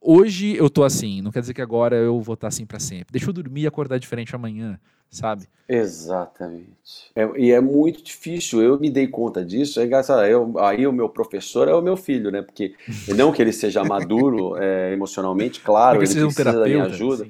[0.00, 3.12] hoje eu tô assim, não quer dizer que agora eu vou estar assim para sempre.
[3.12, 4.78] Deixa eu dormir e acordar diferente amanhã,
[5.10, 5.46] sabe?
[5.68, 7.10] Exatamente.
[7.14, 10.92] É, e é muito difícil, eu me dei conta disso, é engraçado, eu, aí o
[10.92, 12.42] meu professor é o meu filho, né?
[12.42, 12.74] Porque
[13.14, 17.28] não que ele seja maduro é, emocionalmente, claro, ele precisa um da minha ajuda.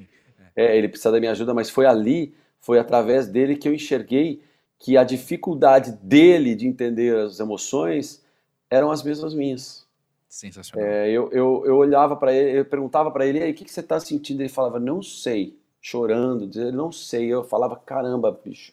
[0.55, 4.41] É, ele precisa da minha ajuda, mas foi ali, foi através dele que eu enxerguei
[4.77, 8.21] que a dificuldade dele de entender as emoções
[8.69, 9.85] eram as mesmas minhas.
[10.31, 10.87] Sensacional.
[10.89, 13.71] É, eu, eu, eu olhava para ele, eu perguntava para ele, aí, o que, que
[13.71, 14.41] você está sentindo?
[14.41, 17.25] Ele falava, não sei, chorando, dizendo, não sei.
[17.27, 18.71] Eu falava, caramba, bicho,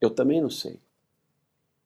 [0.00, 0.80] eu também não sei.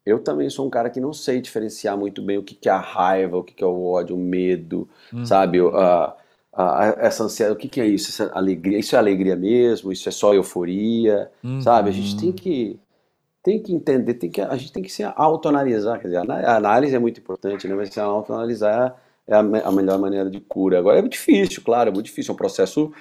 [0.06, 2.72] Eu também sou um cara que não sei diferenciar muito bem o que, que é
[2.72, 5.26] a raiva, o que, que é o ódio, o medo, uhum.
[5.26, 5.58] sabe?
[5.58, 6.16] A,
[6.52, 8.10] a, a, essa ansiedade, o que, que é isso?
[8.10, 9.90] Essa alegria, isso é alegria mesmo?
[9.90, 11.60] Isso é só euforia, uhum.
[11.60, 11.90] sabe?
[11.90, 12.78] A gente tem que
[13.42, 16.94] tem que entender, tem que, a gente tem que se autoanalisar, quer dizer, a análise
[16.94, 17.74] é muito importante, né?
[17.74, 20.78] Mas se autoanalisar é a, a melhor maneira de cura.
[20.78, 22.92] Agora é muito difícil, claro, é muito difícil, é um processo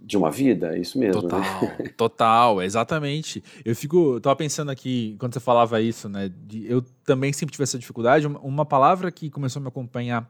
[0.00, 1.22] de uma vida, é isso mesmo.
[1.22, 1.76] Total, né?
[1.96, 3.42] total, exatamente.
[3.64, 7.52] Eu fico, eu tava pensando aqui, quando você falava isso, né, de, eu também sempre
[7.52, 10.28] tive essa dificuldade, uma, palavra que começou a me acompanhar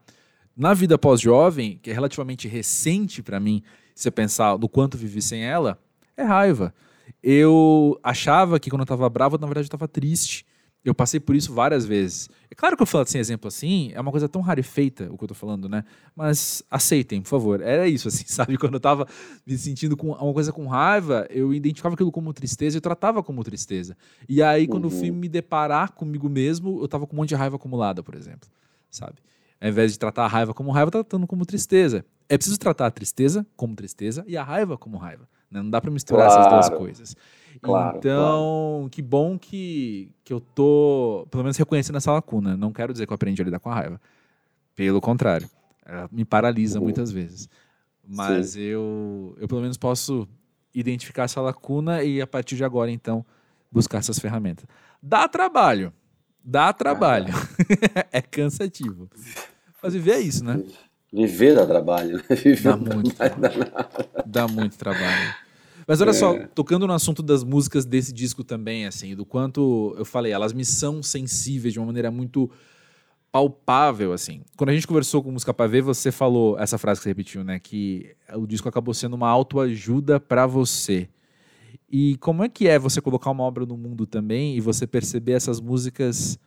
[0.56, 3.62] na vida pós-jovem, que é relativamente recente para mim,
[3.94, 5.78] se você pensar do quanto vivi sem ela,
[6.16, 6.74] é raiva.
[7.22, 10.46] Eu achava que quando eu tava bravo, na verdade eu tava triste.
[10.84, 12.28] Eu passei por isso várias vezes.
[12.50, 15.24] É claro que eu falo sem exemplo assim, é uma coisa tão rarefeita o que
[15.24, 15.84] eu tô falando, né?
[16.14, 17.60] Mas aceitem, por favor.
[17.60, 18.56] Era isso, assim, sabe?
[18.56, 19.06] Quando eu tava
[19.46, 23.42] me sentindo com uma coisa com raiva, eu identificava aquilo como tristeza e tratava como
[23.42, 23.96] tristeza.
[24.28, 24.90] E aí, quando uhum.
[24.90, 28.14] eu fui me deparar comigo mesmo, eu tava com um monte de raiva acumulada, por
[28.14, 28.48] exemplo,
[28.88, 29.16] sabe?
[29.60, 32.04] Ao invés de tratar a raiva como raiva, tratando como tristeza.
[32.28, 35.28] É preciso tratar a tristeza como tristeza e a raiva como raiva.
[35.50, 35.62] Né?
[35.62, 36.40] Não dá para misturar claro.
[36.40, 37.16] essas duas coisas.
[37.60, 38.90] Claro, então, claro.
[38.90, 42.56] que bom que, que eu tô, pelo menos, reconhecendo essa lacuna.
[42.56, 44.00] Não quero dizer que eu aprendi a lidar com a raiva.
[44.74, 45.48] Pelo contrário,
[45.84, 46.84] ela me paralisa uhum.
[46.84, 47.48] muitas vezes.
[48.06, 50.26] Mas eu, eu, pelo menos, posso
[50.74, 53.24] identificar essa lacuna e, a partir de agora, então,
[53.70, 54.66] buscar essas ferramentas.
[55.02, 55.92] Dá trabalho.
[56.42, 57.34] Dá trabalho.
[57.94, 59.10] Ah, é cansativo.
[59.82, 60.62] Mas viver é isso, né?
[61.12, 62.16] Viver dá trabalho.
[62.16, 62.36] Né?
[62.36, 63.72] Viver dá muito trabalho.
[64.26, 65.34] Dá muito trabalho.
[65.88, 66.12] Mas olha é.
[66.12, 70.52] só, tocando no assunto das músicas desse disco também, assim, do quanto eu falei, elas
[70.52, 72.50] me são sensíveis de uma maneira muito
[73.32, 74.42] palpável, assim.
[74.54, 77.42] Quando a gente conversou com Música Pra Ver, você falou essa frase que você repetiu,
[77.42, 77.58] né?
[77.58, 81.08] Que o disco acabou sendo uma autoajuda para você.
[81.90, 85.32] E como é que é você colocar uma obra no mundo também e você perceber
[85.32, 86.38] essas músicas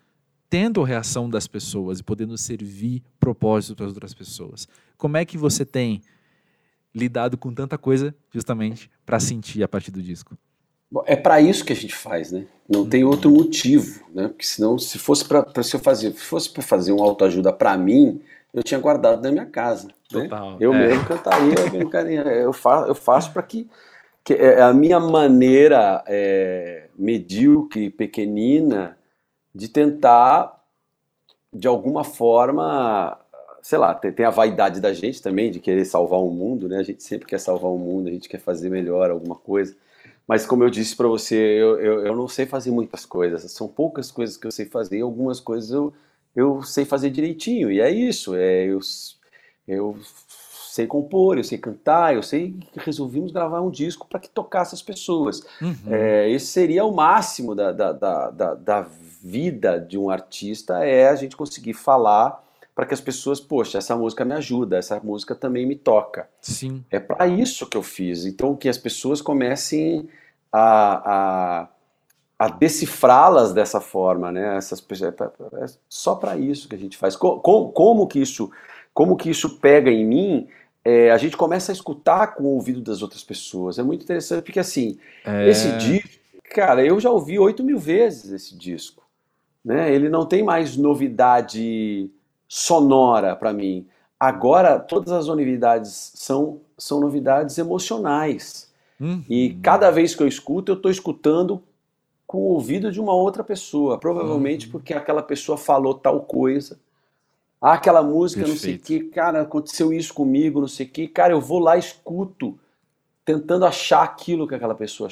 [0.51, 4.67] tendo a reação das pessoas e podendo servir propósito para as outras pessoas?
[4.97, 5.99] Como é que você tem
[6.93, 10.37] lidado com tanta coisa justamente para sentir a partir do disco?
[10.91, 12.45] Bom, é para isso que a gente faz, né?
[12.67, 14.27] Não tem outro motivo, né?
[14.27, 18.21] Porque senão, se fosse para se eu fazer, fosse para fazer uma autoajuda para mim,
[18.53, 19.87] eu tinha guardado na minha casa.
[19.87, 19.93] Né?
[20.23, 20.51] Total.
[20.51, 20.57] Né?
[20.59, 20.87] Eu é.
[20.87, 23.69] mesmo cantaria, eu faço, eu faço para que,
[24.21, 28.97] que é a minha maneira é, medíocre, pequenina,
[29.55, 30.61] de tentar
[31.53, 33.17] de alguma forma
[33.61, 36.77] sei lá, tem, tem, a vaidade da gente também de querer salvar o mundo, né?
[36.77, 39.75] A gente sempre quer salvar o mundo, a gente quer fazer melhor alguma coisa.
[40.27, 43.51] Mas como eu disse para você, eu, eu, eu, não sei fazer muitas coisas.
[43.51, 45.93] São poucas coisas que eu sei fazer, algumas coisas eu,
[46.35, 47.71] eu sei fazer direitinho.
[47.71, 48.79] E é isso, é, eu,
[49.67, 49.97] eu
[50.71, 54.73] sei compor, eu sei cantar, eu sei que resolvimos gravar um disco para que tocasse
[54.73, 55.43] as pessoas.
[55.61, 55.75] Uhum.
[55.87, 58.81] É, esse seria o máximo da, da, da, da, da
[59.21, 62.41] vida de um artista, é a gente conseguir falar
[62.73, 66.29] para que as pessoas, poxa, essa música me ajuda, essa música também me toca.
[66.41, 66.83] Sim.
[66.89, 68.25] É para isso que eu fiz.
[68.25, 70.09] Então, que as pessoas comecem
[70.51, 71.67] a, a,
[72.39, 74.57] a decifrá-las dessa forma, né?
[74.57, 77.15] Essas pessoas, é, é só para isso que a gente faz.
[77.15, 78.49] Como, como, que isso,
[78.93, 80.47] como que isso pega em mim?
[80.83, 83.77] é, a gente começa a escutar com o ouvido das outras pessoas.
[83.77, 85.47] É muito interessante, porque assim, é...
[85.47, 86.09] esse disco,
[86.53, 89.03] cara, eu já ouvi oito mil vezes esse disco.
[89.63, 89.93] Né?
[89.93, 92.09] Ele não tem mais novidade
[92.53, 93.87] sonora para mim.
[94.19, 98.69] Agora, todas as novidades são, são novidades emocionais.
[98.99, 99.23] Uhum.
[99.29, 101.63] E cada vez que eu escuto, eu estou escutando
[102.27, 103.97] com o ouvido de uma outra pessoa.
[103.97, 104.71] Provavelmente uhum.
[104.73, 106.77] porque aquela pessoa falou tal coisa
[107.61, 108.55] ah, aquela música, Perfeito.
[108.55, 111.07] não sei o que, cara, aconteceu isso comigo, não sei o que.
[111.07, 112.57] Cara, eu vou lá, escuto,
[113.23, 115.07] tentando achar aquilo que aquela pessoa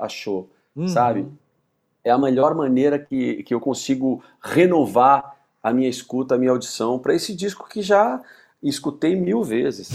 [0.00, 0.86] achou, uhum.
[0.86, 1.26] sabe?
[2.04, 5.33] É a melhor maneira que, que eu consigo renovar
[5.64, 8.22] a minha escuta, a minha audição para esse disco que já
[8.62, 9.88] escutei mil vezes.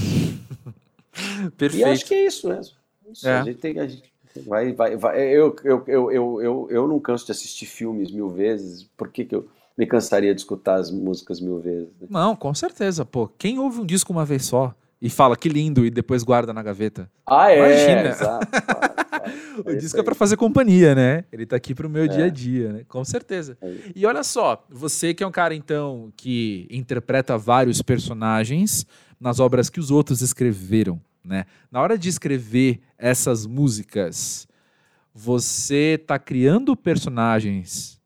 [1.55, 1.77] Perfeito.
[1.77, 2.75] E acho que é isso mesmo.
[3.07, 3.37] Isso, é.
[3.37, 4.11] A gente tem, a gente
[4.47, 5.21] vai, vai, vai.
[5.21, 8.89] Eu, eu, eu, eu, eu, eu não canso de assistir filmes mil vezes.
[8.97, 9.47] Por que, que eu
[9.77, 11.87] me cansaria de escutar as músicas mil vezes.
[12.01, 12.07] Né?
[12.09, 13.29] Não, com certeza, pô.
[13.37, 16.61] Quem ouve um disco uma vez só e fala que lindo e depois guarda na
[16.61, 17.09] gaveta?
[17.25, 17.57] Ah, é?
[17.57, 18.09] Imagina.
[18.09, 18.47] Exato.
[19.65, 21.23] o é disco é para fazer companhia, né?
[21.31, 22.07] Ele tá aqui pro meu é.
[22.07, 22.85] dia a dia, né?
[22.87, 23.57] Com certeza.
[23.61, 28.85] É e olha só, você que é um cara então que interpreta vários personagens
[29.19, 31.45] nas obras que os outros escreveram, né?
[31.71, 34.47] Na hora de escrever essas músicas,
[35.13, 37.99] você tá criando personagens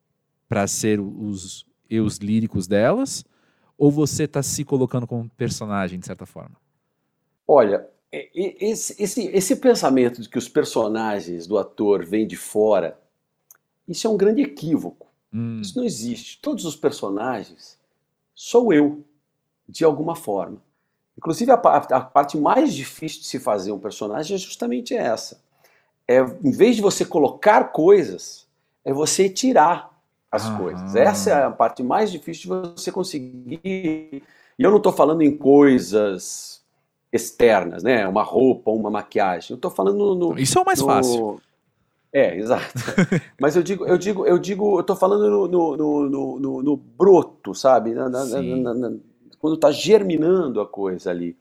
[0.48, 3.24] para ser os eus líricos delas?
[3.78, 6.56] Ou você está se colocando como personagem, de certa forma?
[7.48, 13.00] Olha, esse, esse, esse pensamento de que os personagens do ator vêm de fora,
[13.88, 15.08] isso é um grande equívoco.
[15.34, 15.60] Hum.
[15.60, 16.40] Isso não existe.
[16.40, 17.80] Todos os personagens
[18.36, 19.04] sou eu,
[19.68, 20.62] de alguma forma.
[21.18, 25.42] Inclusive, a, a, parte mais difícil de se fazer um personagem é justamente essa.
[26.08, 28.48] É, em vez de você colocar coisas,
[28.86, 29.92] é você tirar
[30.32, 30.58] as ah.
[30.58, 30.96] coisas.
[30.96, 33.60] Essa é a parte mais difícil de você conseguir.
[33.64, 34.22] E
[34.60, 36.63] eu não estou falando em coisas
[37.14, 38.06] externas, né?
[38.08, 39.52] Uma roupa, uma maquiagem.
[39.52, 40.38] Eu estou falando no.
[40.38, 40.86] Isso é o mais no...
[40.86, 41.42] fácil.
[42.12, 42.74] É, exato.
[43.40, 46.78] Mas eu digo, eu digo, eu digo, eu estou falando no, no, no, no, no
[46.78, 47.94] broto, sabe?
[47.94, 48.92] Na, na, na,
[49.40, 51.38] quando está germinando a coisa ali.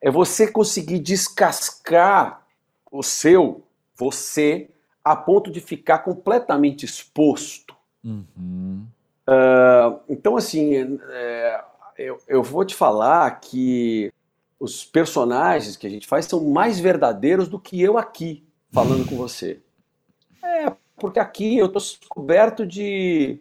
[0.00, 2.42] É você conseguir descascar
[2.90, 3.62] o seu,
[3.94, 4.70] você,
[5.04, 7.70] a ponto de ficar completamente exposto
[8.04, 8.86] Uhum.
[9.28, 11.64] Uh, então, assim, é,
[11.98, 14.12] eu, eu vou te falar que
[14.60, 19.16] os personagens que a gente faz são mais verdadeiros do que eu aqui falando com
[19.16, 19.58] você.
[20.44, 23.40] É, porque aqui eu tô coberto de,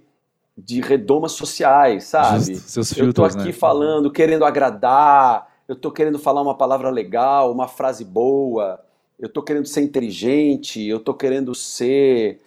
[0.57, 2.55] de redomas sociais, sabe?
[2.55, 3.51] Just, eu tô aqui né?
[3.51, 8.79] falando, querendo agradar, eu tô querendo falar uma palavra legal, uma frase boa,
[9.19, 12.41] eu tô querendo ser inteligente, eu tô querendo ser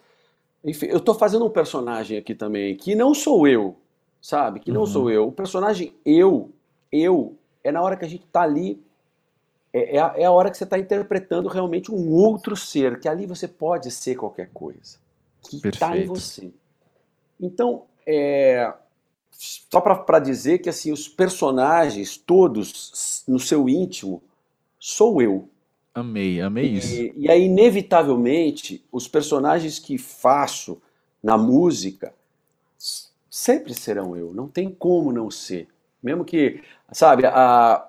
[0.65, 3.77] enfim, eu estou fazendo um personagem aqui também, que não sou eu,
[4.21, 4.61] sabe?
[4.61, 4.87] Que não uhum.
[4.87, 5.29] sou eu.
[5.29, 6.51] O personagem eu,
[6.91, 8.83] eu, é na hora que a gente está ali,
[9.73, 13.09] é, é, a, é, a, hora que você está interpretando realmente um outro ser, que
[13.09, 14.99] ali você pode ser qualquer coisa,
[15.43, 16.53] que está em você.
[17.41, 18.73] Então, é,
[19.31, 24.23] só para dizer que assim os personagens todos no seu íntimo
[24.79, 25.49] sou eu.
[25.95, 27.13] Amei, amei e, isso.
[27.17, 30.81] E aí, inevitavelmente, os personagens que faço
[31.23, 32.15] na música
[33.31, 34.33] sempre serão eu.
[34.35, 35.69] Não tem como não ser.
[36.03, 36.63] Mesmo que,
[36.93, 37.87] sabe, a,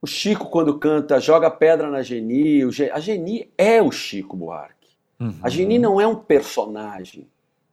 [0.00, 2.62] o Chico, quando canta Joga Pedra na Geni,
[2.92, 4.88] a Geni é o Chico Buarque.
[5.18, 5.38] Uhum.
[5.42, 7.26] A Geni não é um personagem,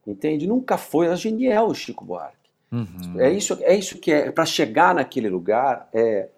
[0.06, 0.46] entende?
[0.46, 1.08] Nunca foi.
[1.08, 2.36] A Geni é o Chico Buarque.
[2.70, 3.18] Uhum.
[3.18, 4.30] É, isso, é isso que é.
[4.30, 6.28] Para chegar naquele lugar, é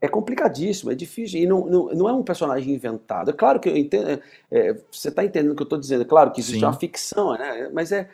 [0.00, 3.30] é complicadíssimo, é difícil, e não, não, não é um personagem inventado.
[3.30, 4.20] É claro que eu entendo,
[4.50, 6.66] é, você está entendendo o que eu estou dizendo, é claro que existe Sim.
[6.66, 7.70] uma ficção, né?
[7.72, 8.08] mas, é,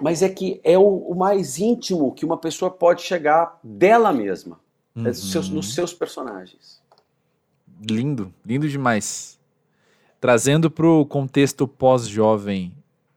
[0.00, 4.60] mas é que é o, o, mais íntimo que uma pessoa pode chegar dela mesma,
[4.96, 5.12] uhum.
[5.12, 6.82] seus, nos seus personagens.
[7.88, 9.38] Lindo, lindo demais.
[10.20, 12.72] Trazendo para o contexto pós-jovem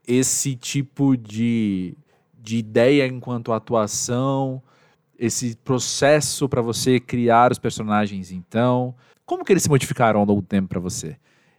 [0.06, 1.96] esse tipo de,
[2.38, 4.62] de ideia enquanto atuação,
[5.18, 8.94] esse processo para você criar os personagens, então?
[9.26, 11.16] Como que eles se modificaram ao longo do tempo para você?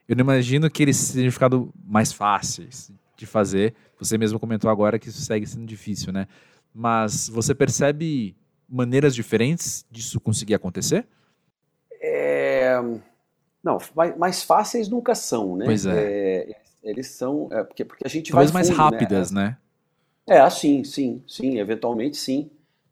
[0.09, 3.75] Eu não imagino que eles tenham ficado mais fáceis de fazer.
[3.99, 6.27] Você mesmo comentou agora que isso segue sendo difícil, né?
[6.75, 8.35] Mas você percebe
[8.71, 11.07] maneiras diferentes disso conseguir acontecer?
[12.01, 12.75] É...
[13.63, 15.67] Não, mais, mais, fáceis nunca são, né?
[15.67, 16.51] Pois é.
[16.51, 17.49] é eles são.
[17.53, 18.63] É, porque, porque a gente Talvez vai.
[18.63, 18.85] mais fundo, né?
[18.85, 19.59] rápidas, né?
[20.27, 20.39] né?
[20.39, 22.51] É, sim, sim, sim, eventualmente sim.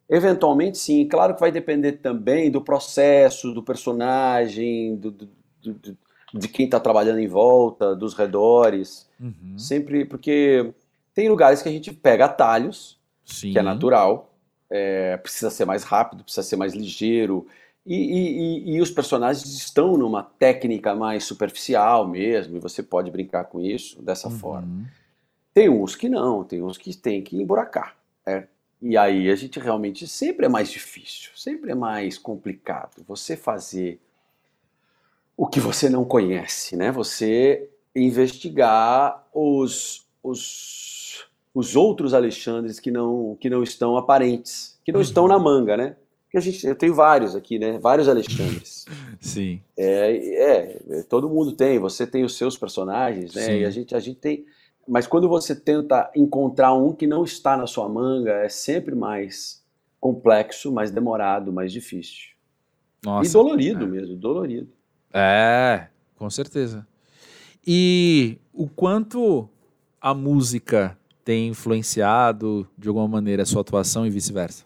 [0.09, 1.07] Eventualmente, sim.
[1.07, 5.29] Claro que vai depender também do processo, do personagem, do, do,
[5.61, 5.99] do,
[6.33, 9.07] de quem está trabalhando em volta, dos redores.
[9.21, 9.59] Uhum.
[9.59, 10.73] Sempre, porque
[11.13, 13.53] tem lugares que a gente pega atalhos, sim.
[13.53, 14.28] que é natural,
[14.71, 17.47] é, precisa ser mais rápido, precisa ser mais ligeiro,
[17.87, 23.45] E, e, e, os personagens estão numa técnica mais superficial mesmo, e você pode brincar
[23.45, 24.39] com isso dessa uhum.
[24.39, 24.91] forma.
[25.55, 27.97] Tem uns que não, tem uns que tem que emburacar.
[28.27, 28.47] É.
[28.83, 33.99] E aí a gente realmente sempre é mais difícil, sempre é mais complicado você fazer
[35.37, 36.93] o que você não conhece, né?
[36.93, 40.88] Você investigar os, os,
[41.55, 45.05] os outros Alexandres que não, que não estão aparentes, que não uhum.
[45.05, 45.97] estão na manga, né?
[46.25, 47.79] Porque a gente, eu tenho vários aqui, né?
[47.79, 48.85] Vários Alexandres.
[49.19, 49.63] Sim.
[49.77, 53.43] É, é, é, todo mundo tem, você tem os seus personagens, né?
[53.43, 53.53] Sim.
[53.53, 54.45] E a gente, a gente tem
[54.89, 59.63] mas quando você tenta encontrar um que não está na sua manga, é sempre mais
[60.01, 62.31] complexo, mais demorado, mais difícil.
[63.05, 63.87] Nossa, e dolorido é.
[63.87, 64.73] mesmo, dolorido.
[65.13, 66.87] É, com certeza.
[67.67, 69.49] E o quanto
[70.01, 70.98] a música
[71.29, 74.65] tem influenciado de alguma maneira a sua atuação e vice-versa?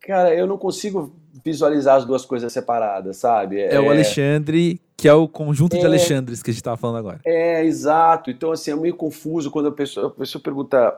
[0.00, 1.12] Cara, eu não consigo
[1.44, 3.58] visualizar as duas coisas separadas, sabe?
[3.58, 6.76] É, é o Alexandre que é o conjunto é, de Alexandres que a gente estava
[6.76, 7.20] falando agora.
[7.24, 8.30] É, exato.
[8.30, 10.96] Então, assim, é meio confuso quando a pessoa, a pessoa pergunta.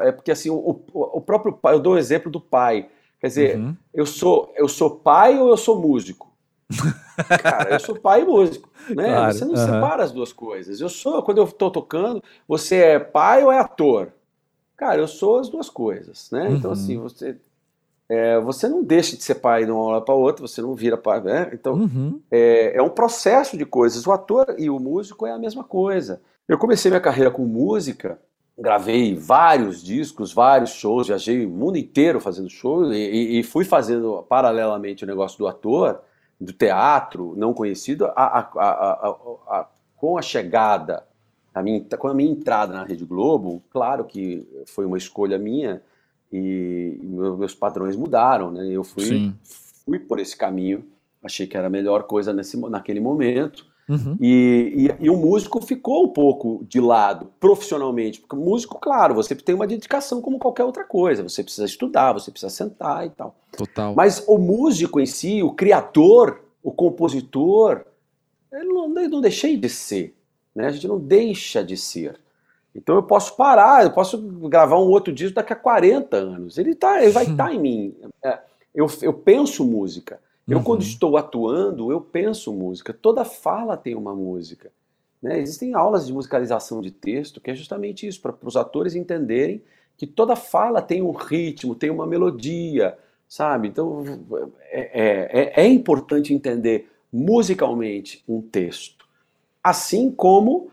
[0.00, 2.88] É porque, assim, o, o próprio pai, eu dou o exemplo do pai.
[3.20, 3.76] Quer dizer, uhum.
[3.94, 6.31] eu, sou, eu sou pai ou eu sou músico?
[7.42, 9.04] Cara, eu sou pai e músico, né?
[9.04, 9.66] Claro, você não uhum.
[9.66, 10.80] separa as duas coisas.
[10.80, 14.12] Eu sou, quando eu estou tocando, você é pai ou é ator?
[14.76, 16.40] Cara, eu sou as duas coisas, né?
[16.40, 16.56] Então, uhum.
[16.56, 17.36] Então, assim, você
[18.12, 20.98] é, você não deixa de ser pai de uma hora para outra, você não vira
[20.98, 21.22] pai.
[21.22, 21.50] Né?
[21.54, 22.20] Então, uhum.
[22.30, 24.06] é, é um processo de coisas.
[24.06, 26.20] O ator e o músico é a mesma coisa.
[26.46, 28.20] Eu comecei minha carreira com música,
[28.58, 34.22] gravei vários discos, vários shows, viajei o mundo inteiro fazendo shows e, e fui fazendo
[34.28, 36.02] paralelamente o negócio do ator,
[36.42, 41.06] do teatro não conhecido, a, a, a, com a chegada,
[41.54, 45.82] a minha, com a minha entrada na Rede Globo, claro que foi uma escolha minha,
[46.32, 48.66] e, meus padrões mudaram, né?
[48.66, 49.32] Eu fui,
[49.84, 50.84] fui por esse caminho,
[51.22, 53.66] achei que era a melhor coisa nesse, naquele momento.
[53.88, 54.16] Uhum.
[54.20, 59.14] E, e, e, o músico ficou um pouco de lado profissionalmente, porque o músico, claro,
[59.14, 63.10] você tem uma dedicação como qualquer outra coisa, você precisa estudar, você precisa sentar e
[63.10, 63.34] tal.
[63.56, 63.94] Total.
[63.94, 67.84] Mas o músico em si, o criador, o compositor,
[68.52, 70.14] eu não, não deixei de ser,
[70.54, 70.66] né?
[70.66, 72.20] A gente não deixa de ser.
[72.74, 74.16] Então eu posso parar, eu posso
[74.48, 76.56] gravar um outro disco daqui a 40 anos.
[76.56, 77.94] Ele, tá, ele vai estar tá em mim.
[78.24, 78.38] É,
[78.74, 80.20] eu, eu penso música.
[80.52, 80.64] Eu, uhum.
[80.64, 82.92] quando estou atuando, eu penso música.
[82.92, 84.70] Toda fala tem uma música.
[85.22, 85.40] Né?
[85.40, 89.62] Existem aulas de musicalização de texto que é justamente isso, para os atores entenderem
[89.96, 93.68] que toda fala tem um ritmo, tem uma melodia, sabe?
[93.68, 94.04] Então
[94.64, 99.06] é, é, é, é importante entender musicalmente um texto.
[99.64, 100.70] Assim como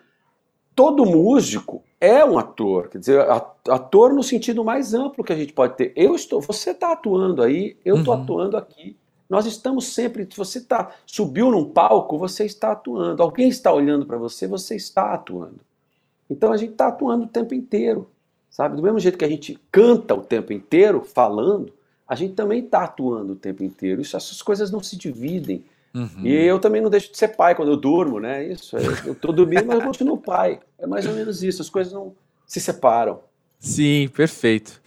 [0.75, 3.25] todo músico é um ator, quer dizer,
[3.69, 5.93] ator no sentido mais amplo que a gente pode ter.
[5.95, 8.21] Eu estou, você está atuando aí, eu estou uhum.
[8.23, 8.97] atuando aqui.
[9.29, 13.21] Nós estamos sempre, se você tá, subiu num palco, você está atuando.
[13.21, 15.59] Alguém está olhando para você, você está atuando.
[16.27, 18.09] Então a gente está atuando o tempo inteiro,
[18.49, 18.75] sabe?
[18.75, 21.71] Do mesmo jeito que a gente canta o tempo inteiro, falando,
[22.07, 24.01] a gente também está atuando o tempo inteiro.
[24.01, 25.63] Isso, essas coisas não se dividem.
[25.93, 26.25] Uhum.
[26.25, 28.43] E eu também não deixo de ser pai quando eu durmo, né?
[28.43, 30.59] Isso, eu estou dormindo, mas eu continuo pai.
[30.77, 32.15] É mais ou menos isso, as coisas não
[32.47, 33.19] se separam.
[33.59, 34.81] Sim, perfeito.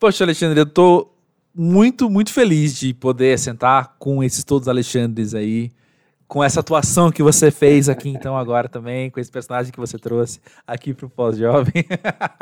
[0.00, 1.08] Poxa, Alexandre, eu tô
[1.54, 5.70] muito, muito feliz de poder sentar com esses todos Alexandres aí,
[6.26, 9.96] com essa atuação que você fez aqui então agora também, com esse personagem que você
[9.96, 11.84] trouxe aqui pro Pós-Jovem.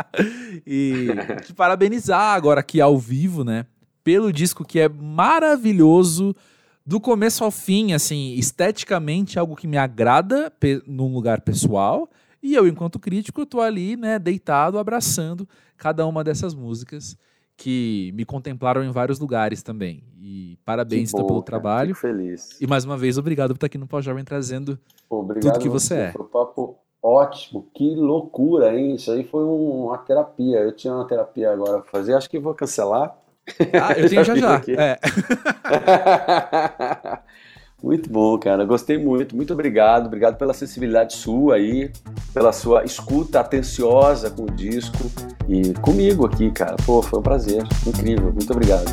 [0.66, 1.08] e
[1.44, 3.66] te parabenizar agora aqui ao vivo, né,
[4.02, 6.34] pelo disco que é maravilhoso,
[6.84, 10.52] do começo ao fim, assim, esteticamente algo que me agrada
[10.86, 12.10] num lugar pessoal,
[12.42, 17.16] e eu, enquanto crítico, estou ali, né, deitado, abraçando cada uma dessas músicas
[17.62, 20.02] que me contemplaram em vários lugares também.
[20.20, 21.94] E parabéns então, pelo trabalho.
[21.94, 22.60] Fico feliz.
[22.60, 25.94] E mais uma vez, obrigado por estar aqui no Pós-Jovem trazendo obrigado tudo que você,
[25.94, 26.12] você é.
[26.12, 28.96] Foi um papo ótimo, que loucura, hein?
[28.96, 30.58] Isso aí foi uma terapia.
[30.58, 33.16] Eu tinha uma terapia agora para fazer, acho que vou cancelar
[33.80, 34.62] ah, eu tenho já já.
[34.68, 34.98] É.
[37.82, 38.64] muito bom, cara.
[38.64, 39.34] Gostei muito.
[39.34, 40.06] Muito obrigado.
[40.06, 41.90] Obrigado pela sensibilidade sua aí,
[42.32, 45.10] pela sua escuta atenciosa com o disco
[45.48, 46.76] e comigo aqui, cara.
[46.86, 47.64] Pô, foi um prazer.
[47.86, 48.32] Incrível.
[48.32, 48.86] Muito obrigado.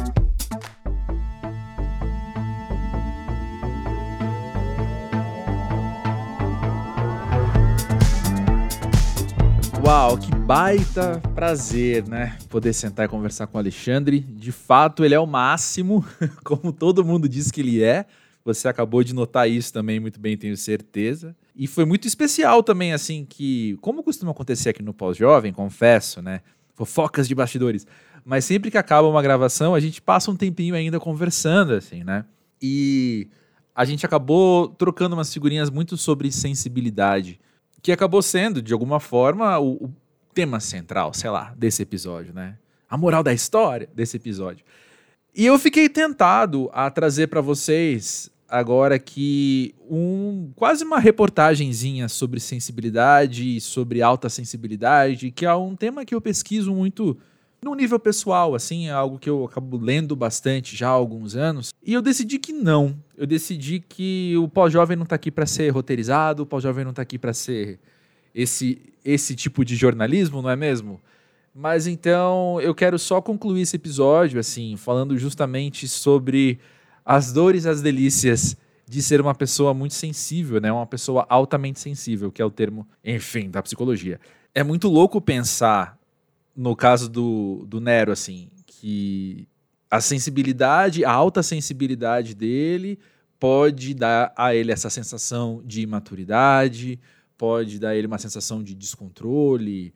[9.85, 12.37] Uau, que baita prazer, né?
[12.49, 14.19] Poder sentar e conversar com o Alexandre.
[14.19, 16.05] De fato, ele é o máximo,
[16.43, 18.05] como todo mundo diz que ele é.
[18.45, 21.35] Você acabou de notar isso também muito bem, tenho certeza.
[21.55, 26.41] E foi muito especial também, assim, que, como costuma acontecer aqui no Pós-Jovem, confesso, né?
[26.73, 27.85] Fofocas de bastidores.
[28.23, 32.25] Mas sempre que acaba uma gravação, a gente passa um tempinho ainda conversando, assim, né?
[32.61, 33.27] e
[33.73, 37.39] a gente acabou trocando umas figurinhas muito sobre sensibilidade,
[37.81, 39.93] que acabou sendo, de alguma forma, o, o
[40.33, 42.57] tema central, sei lá, desse episódio, né?
[42.89, 44.65] A moral da história desse episódio.
[45.39, 52.41] E eu fiquei tentado a trazer para vocês agora aqui um quase uma reportagenzinha sobre
[52.41, 57.17] sensibilidade, sobre alta sensibilidade, que é um tema que eu pesquiso muito
[57.63, 61.73] no nível pessoal, assim, é algo que eu acabo lendo bastante já há alguns anos.
[61.81, 62.93] E eu decidi que não.
[63.17, 67.01] Eu decidi que o pós-jovem não está aqui para ser roteirizado, o pós-jovem não está
[67.01, 67.79] aqui para ser
[68.35, 70.99] esse, esse tipo de jornalismo, não é mesmo?
[71.53, 76.59] Mas então eu quero só concluir esse episódio, assim, falando justamente sobre
[77.03, 78.55] as dores e as delícias
[78.87, 80.71] de ser uma pessoa muito sensível, né?
[80.71, 84.19] Uma pessoa altamente sensível, que é o termo, enfim, da psicologia.
[84.53, 85.97] É muito louco pensar,
[86.55, 89.47] no caso do, do Nero, assim, que
[89.91, 92.99] a sensibilidade, a alta sensibilidade dele
[93.39, 96.99] pode dar a ele essa sensação de imaturidade,
[97.37, 99.93] pode dar a ele uma sensação de descontrole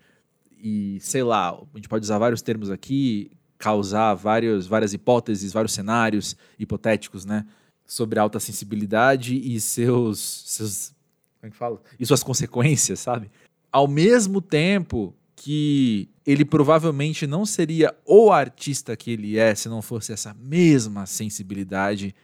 [0.64, 5.74] e, sei lá, a gente pode usar vários termos aqui, causar vários, várias hipóteses, vários
[5.74, 7.46] cenários hipotéticos, né?
[7.86, 10.94] Sobre alta sensibilidade e seus, seus
[11.42, 11.82] como é que fala?
[12.00, 13.30] E suas consequências, sabe?
[13.70, 19.82] Ao mesmo tempo que ele provavelmente não seria o artista que ele é se não
[19.82, 22.16] fosse essa mesma sensibilidade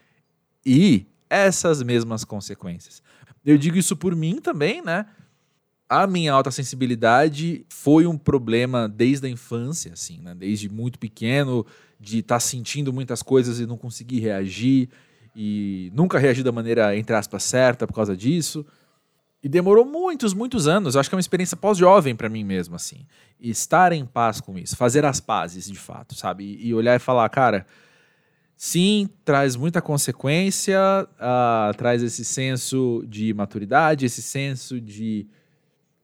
[0.66, 3.04] e essas mesmas consequências.
[3.46, 5.06] Eu digo isso por mim também, né?
[5.90, 10.36] A minha alta sensibilidade foi um problema desde a infância, assim, né?
[10.36, 11.66] Desde muito pequeno,
[12.00, 14.88] de estar tá sentindo muitas coisas e não conseguir reagir
[15.36, 18.64] e nunca reagir da maneira entre aspas certa por causa disso.
[19.42, 20.96] E demorou muitos, muitos anos.
[20.96, 23.06] Acho que é uma experiência pós-jovem para mim mesmo, assim.
[23.40, 26.60] E estar em paz com isso, fazer as pazes, de fato, sabe?
[26.62, 27.66] E olhar e falar, cara,
[28.56, 30.78] sim, traz muita consequência,
[31.16, 35.26] uh, traz esse senso de maturidade, esse senso de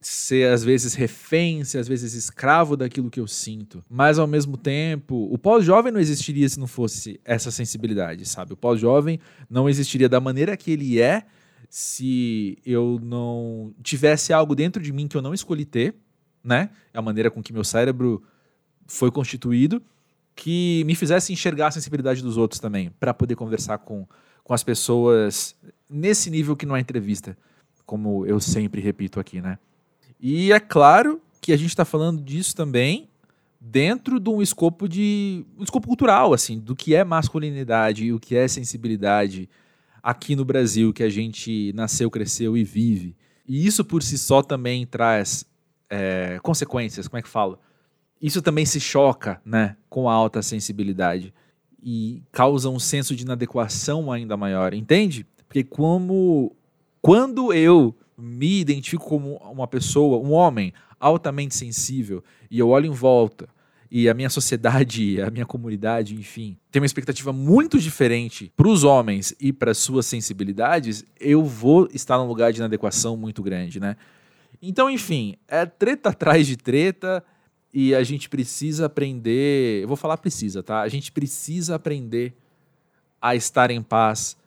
[0.07, 3.83] ser às vezes refém, ser às vezes escravo daquilo que eu sinto.
[3.89, 8.53] Mas ao mesmo tempo, o pós-jovem não existiria se não fosse essa sensibilidade, sabe?
[8.53, 11.25] O pós-jovem não existiria da maneira que ele é
[11.69, 15.95] se eu não tivesse algo dentro de mim que eu não escolhi ter,
[16.43, 16.69] né?
[16.93, 18.23] É a maneira com que meu cérebro
[18.85, 19.81] foi constituído
[20.35, 24.05] que me fizesse enxergar a sensibilidade dos outros também, para poder conversar com,
[24.43, 25.55] com as pessoas
[25.89, 27.37] nesse nível que não é entrevista,
[27.85, 29.57] como eu sempre repito aqui, né?
[30.27, 33.07] E é claro que a gente está falando disso também
[33.61, 38.19] dentro de um escopo de um escopo cultural, assim, do que é masculinidade e o
[38.19, 39.47] que é sensibilidade
[40.01, 43.15] aqui no Brasil, que a gente nasceu, cresceu e vive.
[43.47, 45.45] E isso por si só também traz
[45.91, 47.59] é, consequências, como é que fala?
[48.19, 51.31] isso também se choca né, com a alta sensibilidade
[51.83, 55.27] e causa um senso de inadequação ainda maior, entende?
[55.47, 56.51] Porque como
[56.99, 62.91] quando eu me identifico como uma pessoa, um homem altamente sensível e eu olho em
[62.91, 63.47] volta
[63.91, 68.83] e a minha sociedade, a minha comunidade, enfim, tem uma expectativa muito diferente para os
[68.83, 73.95] homens e para suas sensibilidades, eu vou estar num lugar de inadequação muito grande, né?
[74.61, 77.23] Então, enfim, é treta atrás de treta,
[77.77, 79.83] e a gente precisa aprender.
[79.83, 80.79] Eu vou falar precisa, tá?
[80.79, 82.33] A gente precisa aprender
[83.21, 84.37] a estar em paz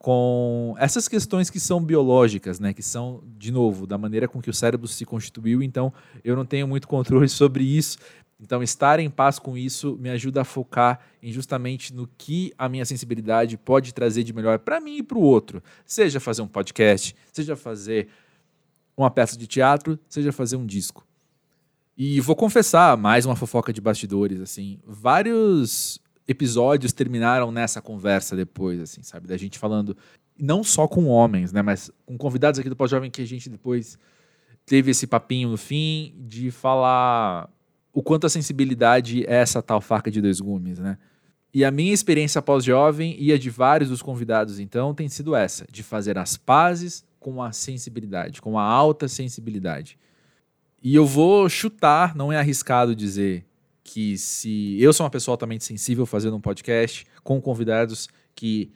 [0.00, 2.72] com essas questões que são biológicas, né?
[2.72, 5.62] Que são, de novo, da maneira com que o cérebro se constituiu.
[5.62, 5.92] Então,
[6.24, 7.98] eu não tenho muito controle sobre isso.
[8.40, 12.66] Então, estar em paz com isso me ajuda a focar em justamente no que a
[12.66, 15.62] minha sensibilidade pode trazer de melhor para mim e para o outro.
[15.84, 18.08] Seja fazer um podcast, seja fazer
[18.96, 21.06] uma peça de teatro, seja fazer um disco.
[21.94, 26.00] E vou confessar, mais uma fofoca de bastidores, assim, vários
[26.30, 29.26] episódios terminaram nessa conversa depois, assim, sabe?
[29.26, 29.96] Da gente falando,
[30.38, 31.60] não só com homens, né?
[31.60, 33.98] Mas com convidados aqui do Pós-Jovem que a gente depois
[34.64, 37.50] teve esse papinho no fim de falar
[37.92, 40.96] o quanto a sensibilidade é essa tal faca de dois gumes, né?
[41.52, 45.66] E a minha experiência pós-jovem e a de vários dos convidados, então, tem sido essa,
[45.68, 49.98] de fazer as pazes com a sensibilidade, com a alta sensibilidade.
[50.80, 53.44] E eu vou chutar, não é arriscado dizer
[53.92, 58.70] que se eu sou uma pessoa altamente sensível fazendo um podcast com convidados que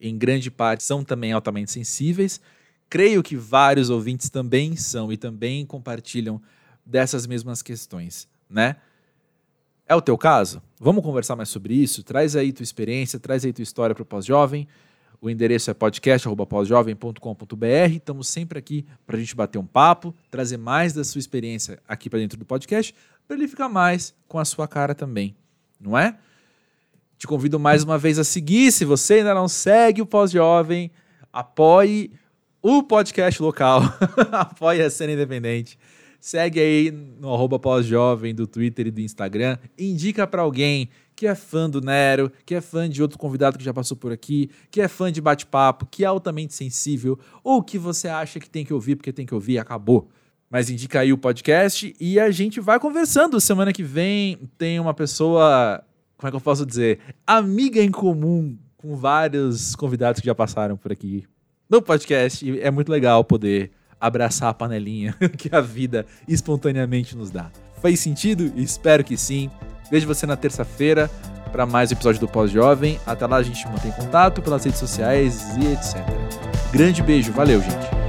[0.00, 2.40] em grande parte são também altamente sensíveis,
[2.90, 6.42] creio que vários ouvintes também são e também compartilham
[6.84, 8.74] dessas mesmas questões, né?
[9.86, 10.60] É o teu caso?
[10.80, 12.02] Vamos conversar mais sobre isso?
[12.02, 14.66] Traz aí tua experiência, traz aí tua história para o pós-jovem.
[15.20, 17.94] O endereço é podcast.pós-jovem.com.br.
[17.94, 22.10] Estamos sempre aqui para a gente bater um papo, trazer mais da sua experiência aqui
[22.10, 22.92] para dentro do podcast,
[23.26, 25.36] para ele ficar mais com a sua cara também,
[25.80, 26.16] não é?
[27.18, 28.70] Te convido mais uma vez a seguir.
[28.70, 30.90] Se você ainda não segue o Pós-Jovem,
[31.32, 32.12] apoie
[32.62, 33.82] o podcast local,
[34.32, 35.78] apoie a cena independente.
[36.20, 39.56] Segue aí no arroba pós-jovem do Twitter e do Instagram.
[39.78, 43.64] Indica para alguém que é fã do Nero, que é fã de outro convidado que
[43.64, 47.78] já passou por aqui, que é fã de bate-papo, que é altamente sensível, ou que
[47.78, 50.10] você acha que tem que ouvir porque tem que ouvir, acabou.
[50.50, 53.40] Mas indica aí o podcast e a gente vai conversando.
[53.40, 55.82] Semana que vem tem uma pessoa,
[56.16, 60.76] como é que eu posso dizer, amiga em comum com vários convidados que já passaram
[60.76, 61.24] por aqui
[61.68, 62.48] no podcast.
[62.48, 67.50] E é muito legal poder abraçar a panelinha que a vida espontaneamente nos dá.
[67.82, 68.52] Faz sentido?
[68.56, 69.50] Espero que sim.
[69.90, 71.10] Vejo você na terça-feira
[71.52, 73.00] para mais um episódio do Pós-Jovem.
[73.06, 75.96] Até lá a gente mantém contato pelas redes sociais e etc.
[76.72, 78.05] Grande beijo, valeu, gente.